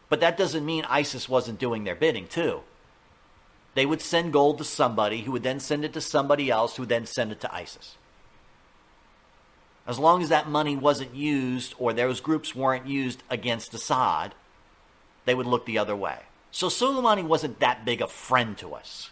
[0.09, 2.61] But that doesn't mean ISIS wasn't doing their bidding, too.
[3.75, 6.83] They would send gold to somebody who would then send it to somebody else who
[6.83, 7.97] would then send it to ISIS.
[9.87, 14.35] As long as that money wasn't used or those groups weren't used against Assad,
[15.25, 16.21] they would look the other way.
[16.51, 19.11] So Soleimani wasn't that big a friend to us.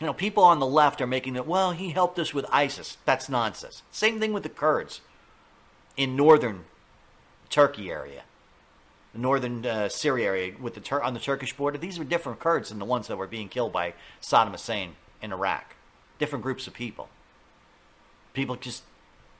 [0.00, 2.96] You know, people on the left are making it, well, he helped us with ISIS.
[3.04, 3.82] That's nonsense.
[3.90, 5.00] Same thing with the Kurds
[5.96, 6.64] in northern
[7.50, 8.22] Turkey area,
[9.14, 11.78] northern uh, Syria area with the Tur- on the Turkish border.
[11.78, 15.32] These were different Kurds than the ones that were being killed by Saddam Hussein in
[15.32, 15.74] Iraq.
[16.18, 17.08] Different groups of people.
[18.34, 18.82] People just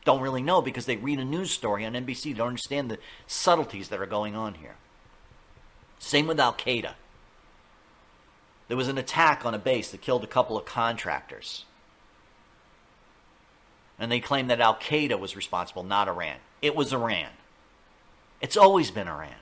[0.05, 2.35] don't really know because they read a news story on NBC.
[2.37, 4.77] Don't understand the subtleties that are going on here.
[5.99, 6.93] Same with Al Qaeda.
[8.69, 11.64] There was an attack on a base that killed a couple of contractors.
[13.99, 16.37] And they claimed that Al Qaeda was responsible, not Iran.
[16.62, 17.31] It was Iran.
[18.41, 19.35] It's always been Iran.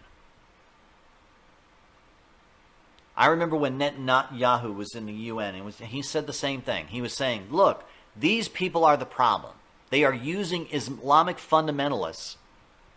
[3.17, 6.89] I remember when Netanyahu was in the UN, and was, he said the same thing.
[6.89, 9.55] He was saying, look, these people are the problem.
[9.91, 12.37] They are using Islamic fundamentalists,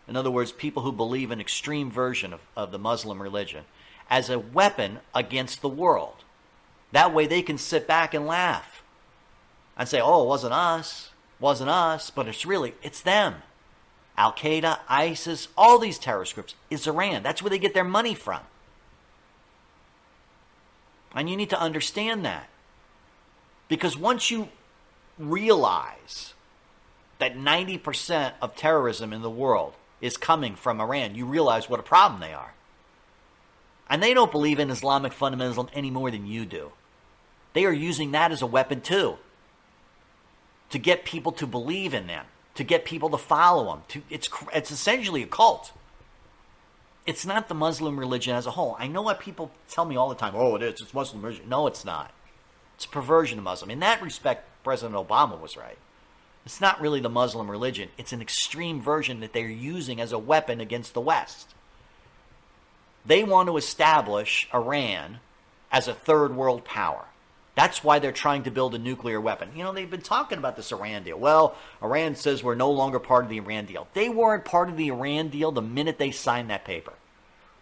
[0.08, 3.64] in other words, people who believe an extreme version of, of the Muslim religion,
[4.10, 6.24] as a weapon against the world.
[6.92, 8.84] That way they can sit back and laugh
[9.78, 13.36] and say, oh, it wasn't us, wasn't us, but it's really, it's them.
[14.18, 17.24] Al Qaeda, ISIS, all these terrorist groups is Iran.
[17.24, 18.42] That's where they get their money from.
[21.14, 22.50] And you need to understand that.
[23.68, 24.50] Because once you
[25.18, 26.34] realize
[27.20, 31.84] that 90% of terrorism in the world is coming from Iran, you realize what a
[31.84, 32.54] problem they are.
[33.90, 36.72] And they don't believe in Islamic fundamentalism any more than you do.
[37.54, 39.18] They are using that as a weapon too.
[40.70, 43.82] To get people to believe in them, to get people to follow them.
[43.90, 45.72] To, it's, it's essentially a cult.
[47.10, 48.76] It's not the Muslim religion as a whole.
[48.78, 50.80] I know what people tell me all the time oh, it is.
[50.80, 51.50] It's Muslim religion.
[51.50, 52.14] No, it's not.
[52.76, 53.72] It's a perversion of Muslim.
[53.72, 55.80] In that respect, President Obama was right.
[56.46, 60.20] It's not really the Muslim religion, it's an extreme version that they're using as a
[60.20, 61.56] weapon against the West.
[63.08, 65.20] They want to establish Iran
[65.72, 67.06] as a third world power.
[67.56, 69.50] That's why they're trying to build a nuclear weapon.
[69.56, 71.18] You know, they've been talking about this Iran deal.
[71.18, 73.88] Well, Iran says we're no longer part of the Iran deal.
[73.96, 76.94] They weren't part of the Iran deal the minute they signed that paper.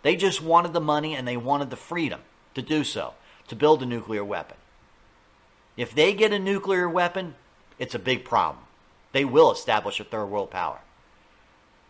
[0.08, 2.22] They just wanted the money and they wanted the freedom
[2.54, 3.16] to do so,
[3.50, 4.56] to build a nuclear weapon.
[5.76, 7.36] If they get a nuclear weapon,
[7.78, 8.64] it's a big problem.
[9.12, 10.80] They will establish a third world power.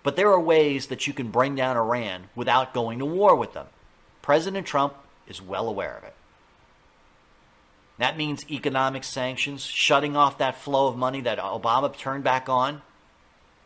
[0.02, 3.54] But there are ways that you can bring down Iran without going to war with
[3.54, 3.68] them.
[4.24, 4.96] President Trump
[5.28, 6.16] is well aware of it.
[8.00, 12.82] That means economic sanctions, shutting off that flow of money that Obama turned back on,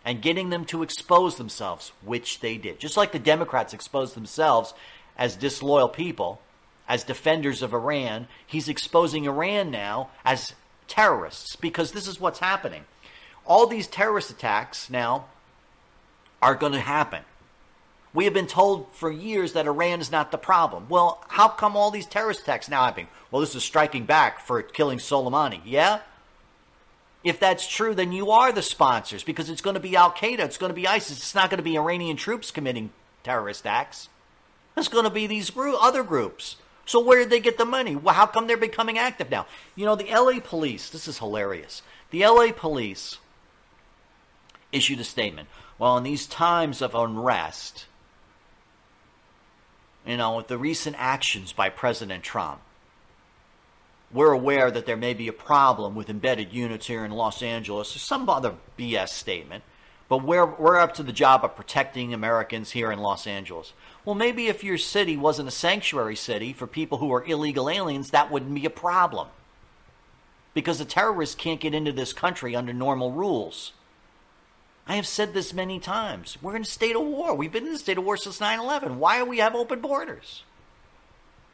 [0.04, 2.80] and getting them to expose themselves, which they did.
[2.80, 4.74] Just like the Democrats exposed themselves
[5.18, 6.41] as disloyal people,
[6.88, 10.54] as defenders of Iran, he's exposing Iran now as
[10.88, 12.86] terrorists because this is what's happening.
[13.45, 15.26] All these terrorist attacks now
[16.41, 17.24] are going to happen.
[18.14, 20.88] We have been told for years that Iran is not the problem.
[20.89, 23.08] Well, how come all these terrorist attacks now happening?
[23.30, 25.62] Well, this is striking back for killing Soleimani.
[25.64, 25.99] Yeah?
[27.24, 30.39] If that's true, then you are the sponsors because it's going to be Al Qaeda,
[30.39, 32.89] it's going to be ISIS, it's not going to be Iranian troops committing
[33.24, 34.09] terrorist acts.
[34.76, 36.55] It's going to be these other groups.
[36.86, 37.95] So where did they get the money?
[37.95, 39.45] Well, how come they're becoming active now?
[39.76, 41.84] You know, the LA police, this is hilarious.
[42.09, 43.19] The LA police
[44.72, 45.47] issued a statement.
[45.78, 47.86] Well, in these times of unrest,
[50.05, 52.61] you know, with the recent actions by President Trump,
[54.14, 57.95] we're aware that there may be a problem with embedded units here in Los Angeles
[57.95, 59.64] or some other BS statement,
[60.09, 63.74] but we're, we're up to the job of protecting Americans here in Los Angeles.
[64.03, 68.09] Well, maybe if your city wasn't a sanctuary city for people who are illegal aliens,
[68.09, 69.30] that wouldn't be a problem.
[70.53, 73.72] Because a terrorist can't get into this country under normal rules.
[74.86, 76.38] I have said this many times.
[76.41, 77.34] We're in a state of war.
[77.34, 78.99] We've been in a state of war since 9 11.
[78.99, 80.43] Why do we have open borders?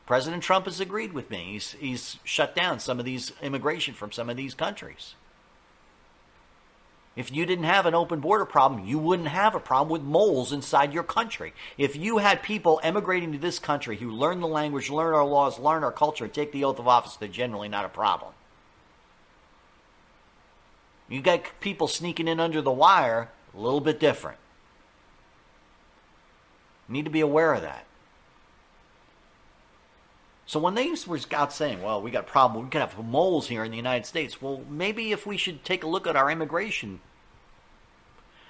[0.07, 1.51] President Trump has agreed with me.
[1.51, 5.15] He's, he's shut down some of these immigration from some of these countries.
[7.17, 10.53] If you didn't have an open border problem, you wouldn't have a problem with moles
[10.53, 11.53] inside your country.
[11.77, 15.59] If you had people emigrating to this country who learn the language, learn our laws,
[15.59, 18.33] learn our culture, and take the oath of office, they're generally not a problem.
[21.09, 24.37] You got people sneaking in under the wire, a little bit different.
[26.87, 27.86] You need to be aware of that.
[30.47, 32.63] So when they were out saying, "Well, we got a problem.
[32.63, 35.83] We could have moles here in the United States," well, maybe if we should take
[35.83, 37.01] a look at our immigration.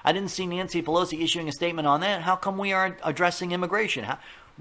[0.06, 2.22] I didn't see Nancy Pelosi issuing a statement on that.
[2.22, 4.06] How come we aren't addressing immigration?
[4.06, 4.20] How,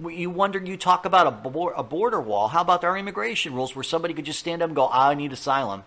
[0.09, 2.49] you wondered you talk about a, border wall.
[2.49, 5.33] How about our immigration rules, where somebody could just stand up and go, "I need
[5.33, 5.85] asylum,"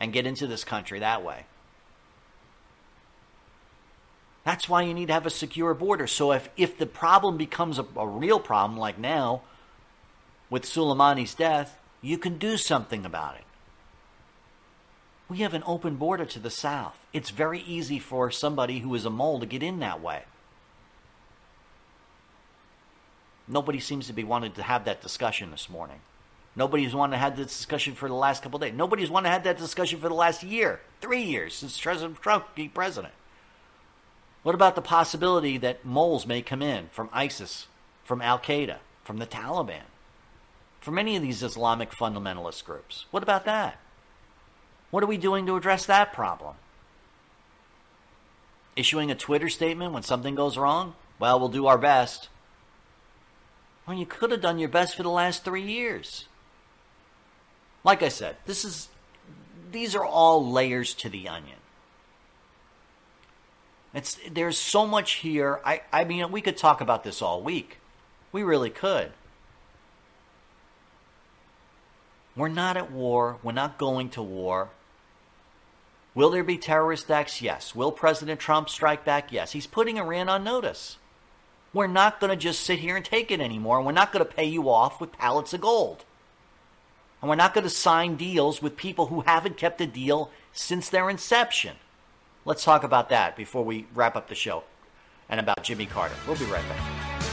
[0.00, 1.46] and get into this country that way?
[4.42, 6.08] That's why you need to have a secure border.
[6.08, 9.42] So if if the problem becomes a, a real problem, like now
[10.50, 13.44] with Suleimani's death, you can do something about it.
[15.28, 16.98] We have an open border to the south.
[17.12, 20.24] It's very easy for somebody who is a mole to get in that way.
[23.46, 26.00] Nobody seems to be wanting to have that discussion this morning.
[26.56, 28.74] Nobody's wanted to have this discussion for the last couple days.
[28.74, 32.54] Nobody's wanted to have that discussion for the last year, three years since President Trump
[32.54, 33.14] became president.
[34.42, 37.66] What about the possibility that moles may come in from ISIS,
[38.04, 39.82] from Al Qaeda, from the Taliban?
[40.80, 43.06] For many of these Islamic fundamentalist groups.
[43.10, 43.78] What about that?
[44.90, 46.56] What are we doing to address that problem?
[48.76, 50.94] Issuing a Twitter statement when something goes wrong?
[51.18, 52.28] Well, we'll do our best.
[53.86, 56.26] Well, you could have done your best for the last three years.
[57.84, 58.88] Like I said, this is
[59.72, 61.56] these are all layers to the onion.
[63.94, 65.60] It's there's so much here.
[65.64, 67.78] I, I mean, we could talk about this all week.
[68.32, 69.12] We really could.
[72.40, 73.36] We're not at war.
[73.42, 74.70] We're not going to war.
[76.14, 77.42] Will there be terrorist acts?
[77.42, 77.74] Yes.
[77.74, 79.30] Will President Trump strike back?
[79.30, 79.52] Yes.
[79.52, 80.96] He's putting Iran on notice.
[81.74, 83.82] We're not going to just sit here and take it anymore.
[83.82, 86.06] We're not going to pay you off with pallets of gold.
[87.20, 90.88] And we're not going to sign deals with people who haven't kept a deal since
[90.88, 91.76] their inception.
[92.46, 94.64] Let's talk about that before we wrap up the show
[95.28, 96.14] and about Jimmy Carter.
[96.26, 97.29] We'll be right back.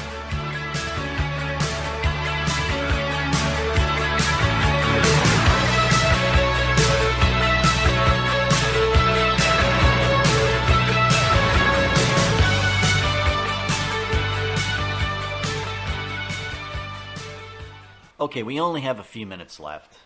[18.20, 19.99] Okay, we only have a few minutes left.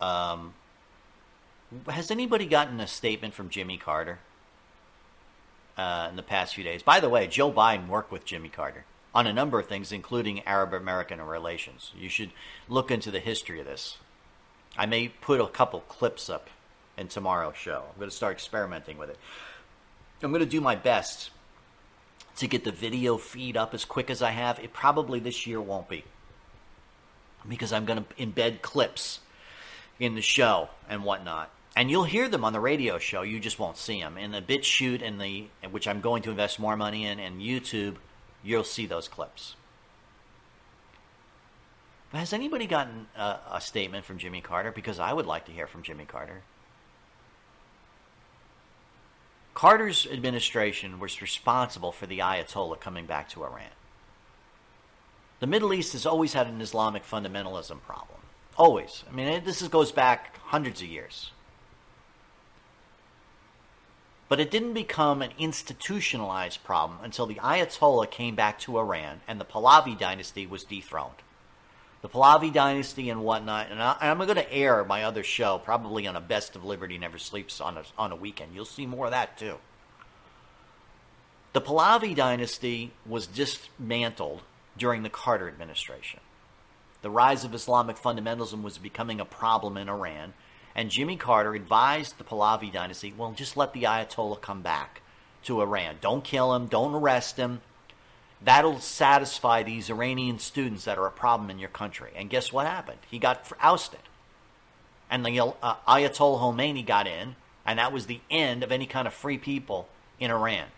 [0.00, 0.54] Um,
[1.88, 4.18] has anybody gotten a statement from Jimmy Carter
[5.76, 6.82] uh, in the past few days?
[6.82, 8.84] By the way, Joe Biden worked with Jimmy Carter.
[9.14, 11.92] on a number of things, including Arab American relations.
[11.98, 12.30] You should
[12.68, 13.98] look into the history of this.
[14.76, 16.48] I may put a couple clips up
[16.96, 17.84] in tomorrow's show.
[17.90, 19.18] I'm going to start experimenting with it.
[20.22, 21.30] I'm going to do my best
[22.36, 24.58] to get the video feed up as quick as I have.
[24.60, 26.04] It probably this year won't be
[27.48, 29.20] because I'm going to embed clips
[29.98, 31.50] in the show and whatnot.
[31.76, 33.22] And you'll hear them on the radio show.
[33.22, 36.58] You just won't see them in the BitChute and the which I'm going to invest
[36.58, 37.96] more money in, and YouTube.
[38.42, 39.54] You'll see those clips.
[42.12, 44.72] Has anybody gotten a, a statement from Jimmy Carter?
[44.72, 46.42] Because I would like to hear from Jimmy Carter.
[49.54, 53.70] Carter's administration was responsible for the Ayatollah coming back to Iran.
[55.40, 58.20] The Middle East has always had an Islamic fundamentalism problem.
[58.58, 59.04] Always.
[59.10, 61.30] I mean, this is, goes back hundreds of years.
[64.28, 69.40] But it didn't become an institutionalized problem until the Ayatollah came back to Iran and
[69.40, 71.16] the Pahlavi dynasty was dethroned.
[72.02, 76.06] The Pahlavi dynasty and whatnot, and, I, am going to air my other show probably
[76.06, 78.54] on a Best of Liberty Never Sleeps on a, on a weekend.
[78.54, 79.56] You'll see more of that too.
[81.52, 84.42] The Pahlavi dynasty was dismantled
[84.80, 86.18] during the Carter administration.
[87.02, 90.32] The rise of Islamic fundamentalism was becoming a problem in Iran,
[90.74, 95.02] and Jimmy Carter advised the Pahlavi dynasty, well, just let the Ayatollah come back
[95.44, 95.96] to Iran.
[96.00, 97.60] Don't kill him, don't arrest him.
[98.42, 102.10] That'll satisfy these Iranian students that are a problem in your country.
[102.16, 103.00] And guess what happened?
[103.10, 104.00] He got ousted.
[105.10, 109.06] And the uh, Ayatollah Khomeini got in, and that was the end of any kind
[109.06, 110.68] of free people in Iran.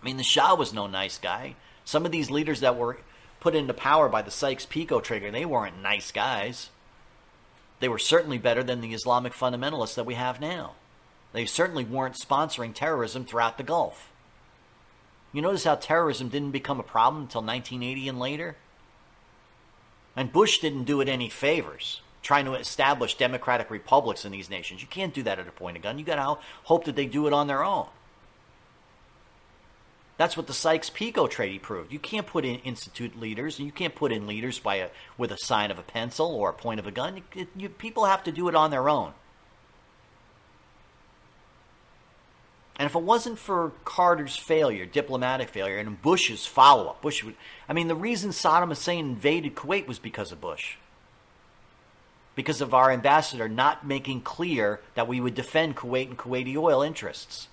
[0.00, 1.54] I mean, the Shah was no nice guy.
[1.90, 2.98] Some of these leaders that were
[3.40, 6.70] put into power by the Sykes-Picot trigger, they weren't nice guys.
[7.80, 10.74] They were certainly better than the Islamic fundamentalists that we have now.
[11.32, 14.12] They certainly weren't sponsoring terrorism throughout the Gulf.
[15.32, 18.56] You notice how terrorism didn't become a problem until 1980 and later?
[20.14, 24.80] And Bush didn't do it any favors, trying to establish democratic republics in these nations.
[24.80, 25.98] You can't do that at a point of gun.
[25.98, 27.88] You got to hope that they do it on their own.
[30.20, 31.94] That's what the Sykes-Picot Treaty proved.
[31.94, 35.32] You can't put in institute leaders, and you can't put in leaders by a with
[35.32, 37.22] a sign of a pencil or a point of a gun.
[37.34, 39.14] It, you, people have to do it on their own.
[42.76, 47.72] And if it wasn't for Carter's failure, diplomatic failure, and Bush's follow-up, Bush would, I
[47.72, 50.76] mean, the reason Saddam Hussein invaded Kuwait was because of Bush.
[52.34, 56.82] Because of our ambassador not making clear that we would defend Kuwait and Kuwaiti oil
[56.82, 57.48] interests.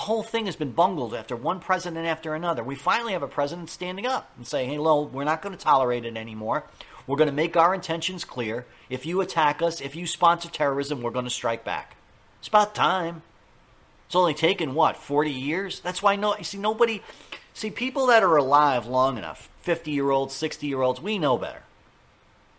[0.00, 2.64] The whole thing has been bungled after one president after another.
[2.64, 5.62] We finally have a president standing up and saying, hey, Lowell, we're not going to
[5.62, 6.64] tolerate it anymore.
[7.06, 8.64] We're going to make our intentions clear.
[8.88, 11.96] If you attack us, if you sponsor terrorism, we're going to strike back.
[12.38, 13.20] It's about time.
[14.06, 15.80] It's only taken, what, 40 years?
[15.80, 17.02] That's why, no, you see, nobody,
[17.52, 21.36] see, people that are alive long enough, 50 year olds, 60 year olds, we know
[21.36, 21.64] better.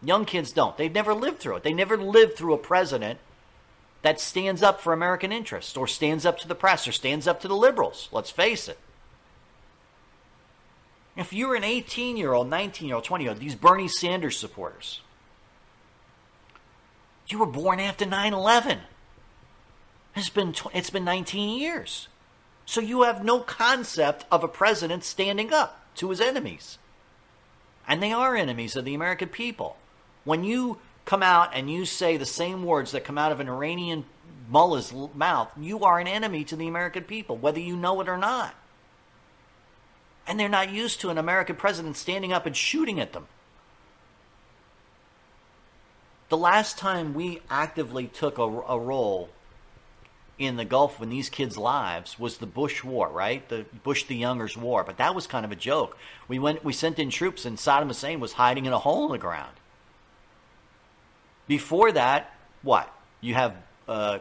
[0.04, 0.78] Young kids don't.
[0.78, 1.64] They've never lived through it.
[1.64, 3.18] They never lived through a president
[4.02, 7.42] that stands up for American interests or stands up to the press or stands up
[7.42, 8.10] to the liberals.
[8.12, 8.80] Let's face it.
[11.16, 14.38] If you're an 18 year old, 19 year old, 20 year old, these Bernie Sanders
[14.38, 15.02] supporters,
[17.28, 18.80] you were born after 9 11.
[20.16, 22.08] It's been, it's been 19 years.
[22.66, 26.78] So you have no concept of a president standing up to his enemies.
[27.88, 29.78] And they are enemies of the American people.
[30.24, 30.80] When you
[31.12, 34.06] come out and you say the same words that come out of an Iranian
[34.48, 38.16] mullah's mouth, you are an enemy to the American people, whether you know it or
[38.16, 38.56] not.
[40.26, 43.28] And they're not used to an American president standing up and shooting at them.
[46.30, 49.32] The last time we actively took a, a role
[50.40, 53.46] in the Gulf in these kids' lives was the Bush War, right?
[53.50, 54.86] The Bush the Younger's War.
[54.86, 55.98] But that was kind of a joke.
[56.30, 59.12] We went, we sent in troops, and Saddam Hussein was hiding in a hole in
[59.12, 59.58] the ground.
[61.52, 62.90] Before that, what?
[63.20, 64.20] You have uh,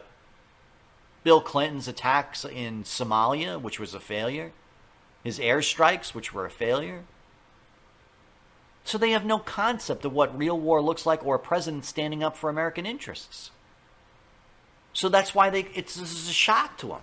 [1.23, 4.51] Bill Clinton's attacks in Somalia, which was a failure,
[5.23, 7.03] his airstrikes, which were a failure.
[8.83, 12.21] So they have no concept of what real war looks like or a president standing
[12.21, 13.51] up for American interests.
[14.91, 17.01] So that's why they it's this is a shock to them.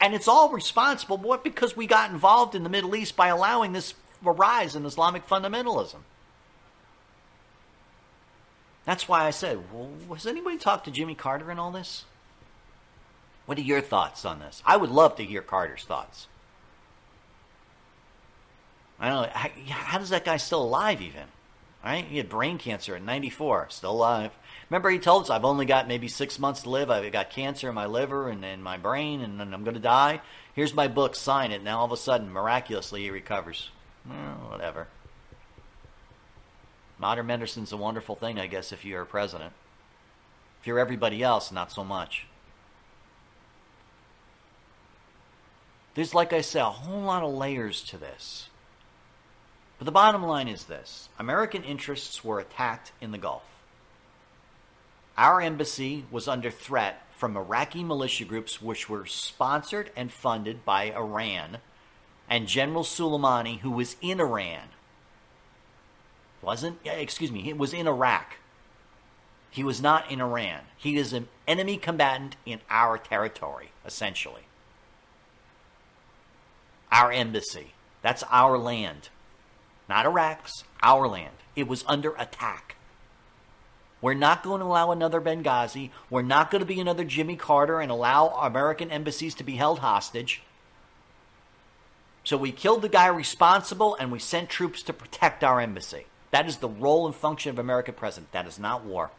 [0.00, 3.74] And it's all responsible what because we got involved in the Middle East by allowing
[3.74, 5.98] this rise in Islamic fundamentalism.
[8.88, 12.06] That's why I said, well, has anybody talked to Jimmy Carter in all this?
[13.44, 14.62] What are your thoughts on this?
[14.64, 16.26] I would love to hear Carter's thoughts.
[18.98, 19.50] I don't know.
[19.68, 21.24] How, does that guy still alive even?
[21.84, 22.06] Right?
[22.06, 24.30] He had brain cancer at 94, still alive.
[24.70, 26.90] Remember, he told us, I've only got maybe six months to live.
[26.90, 29.80] I've got cancer in my liver and in my brain, and, and I'm going to
[29.80, 30.22] die.
[30.54, 31.62] Here's my book, sign it.
[31.62, 33.68] Now, all of a sudden, miraculously, he recovers.
[34.08, 34.88] Well, whatever.
[36.98, 39.52] Modern medicine's a wonderful thing, I guess, if you're a president.
[40.60, 42.26] If you're everybody else, not so much.
[45.94, 48.48] There's, like I said, a whole lot of layers to this.
[49.78, 53.44] But the bottom line is this American interests were attacked in the Gulf.
[55.16, 60.92] Our embassy was under threat from Iraqi militia groups which were sponsored and funded by
[60.92, 61.58] Iran
[62.30, 64.68] and General Soleimani, who was in Iran.
[66.42, 68.36] Wasn't, excuse me, he was in Iraq.
[69.50, 70.60] He was not in Iran.
[70.76, 74.42] He is an enemy combatant in our territory, essentially.
[76.92, 77.72] Our embassy.
[78.02, 79.08] That's our land.
[79.88, 81.34] Not Iraq's, our land.
[81.56, 82.76] It was under attack.
[84.00, 85.90] We're not going to allow another Benghazi.
[86.08, 89.80] We're not going to be another Jimmy Carter and allow American embassies to be held
[89.80, 90.42] hostage.
[92.22, 96.06] So we killed the guy responsible and we sent troops to protect our embassy.
[96.30, 98.32] That is the role and function of American president.
[98.32, 99.10] That is not war.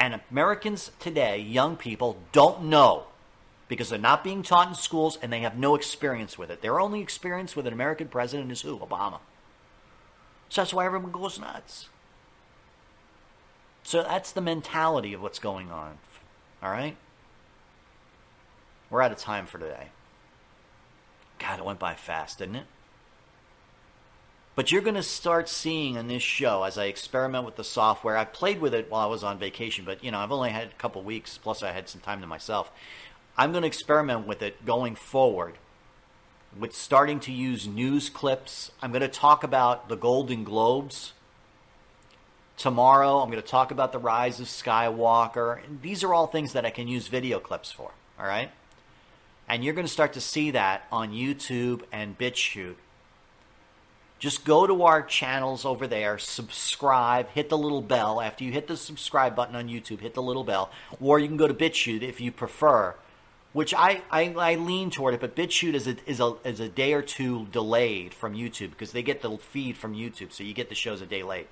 [0.00, 3.04] And Americans today, young people, don't know
[3.68, 6.60] because they're not being taught in schools and they have no experience with it.
[6.60, 8.78] Their only experience with an American president is who?
[8.78, 9.20] Obama.
[10.48, 11.88] So that's why everyone goes nuts.
[13.82, 15.98] So that's the mentality of what's going on.
[16.62, 16.96] All right?
[18.90, 19.88] We're out of time for today.
[21.38, 22.66] God, it went by fast, didn't it?
[24.54, 28.16] But you're going to start seeing in this show as I experiment with the software.
[28.16, 30.68] I played with it while I was on vacation, but you know, I've only had
[30.68, 32.70] a couple weeks plus I had some time to myself.
[33.36, 35.54] I'm going to experiment with it going forward
[36.58, 38.70] with starting to use news clips.
[38.82, 41.14] I'm going to talk about the Golden Globes
[42.62, 45.60] Tomorrow, I'm going to talk about the rise of Skywalker.
[45.80, 47.90] These are all things that I can use video clips for,
[48.20, 48.50] all right?
[49.48, 52.76] And you're going to start to see that on YouTube and BitChute.
[54.22, 58.20] Just go to our channels over there, subscribe, hit the little bell.
[58.20, 60.70] After you hit the subscribe button on YouTube, hit the little bell.
[61.00, 62.94] Or you can go to BitChute if you prefer,
[63.52, 66.68] which I, I, I lean toward it, but BitChute is a, is, a, is a
[66.68, 70.54] day or two delayed from YouTube because they get the feed from YouTube, so you
[70.54, 71.48] get the shows a day late.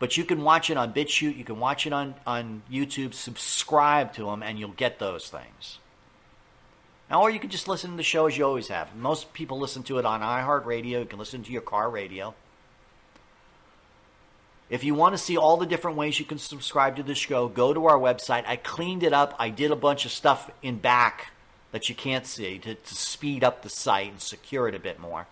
[0.00, 4.12] But you can watch it on BitChute, you can watch it on, on YouTube, subscribe
[4.14, 5.78] to them, and you'll get those things.
[7.10, 8.94] Now, or you can just listen to the show as you always have.
[8.96, 11.00] Most people listen to it on iHeartRadio.
[11.00, 12.34] You can listen to your car radio.
[14.68, 17.46] If you want to see all the different ways you can subscribe to the show,
[17.46, 18.44] go to our website.
[18.46, 19.36] I cleaned it up.
[19.38, 21.28] I did a bunch of stuff in back
[21.70, 24.98] that you can't see to, to speed up the site and secure it a bit
[24.98, 25.28] more.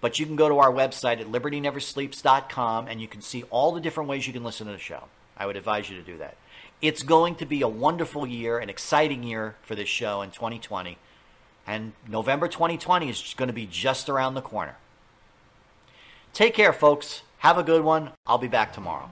[0.00, 3.80] But you can go to our website at libertyneversleeps.com and you can see all the
[3.80, 5.04] different ways you can listen to the show.
[5.36, 6.36] I would advise you to do that.
[6.80, 10.96] It's going to be a wonderful year, an exciting year for this show in 2020.
[11.66, 14.76] And November 2020 is going to be just around the corner.
[16.32, 17.22] Take care, folks.
[17.38, 18.12] Have a good one.
[18.26, 19.10] I'll be back tomorrow.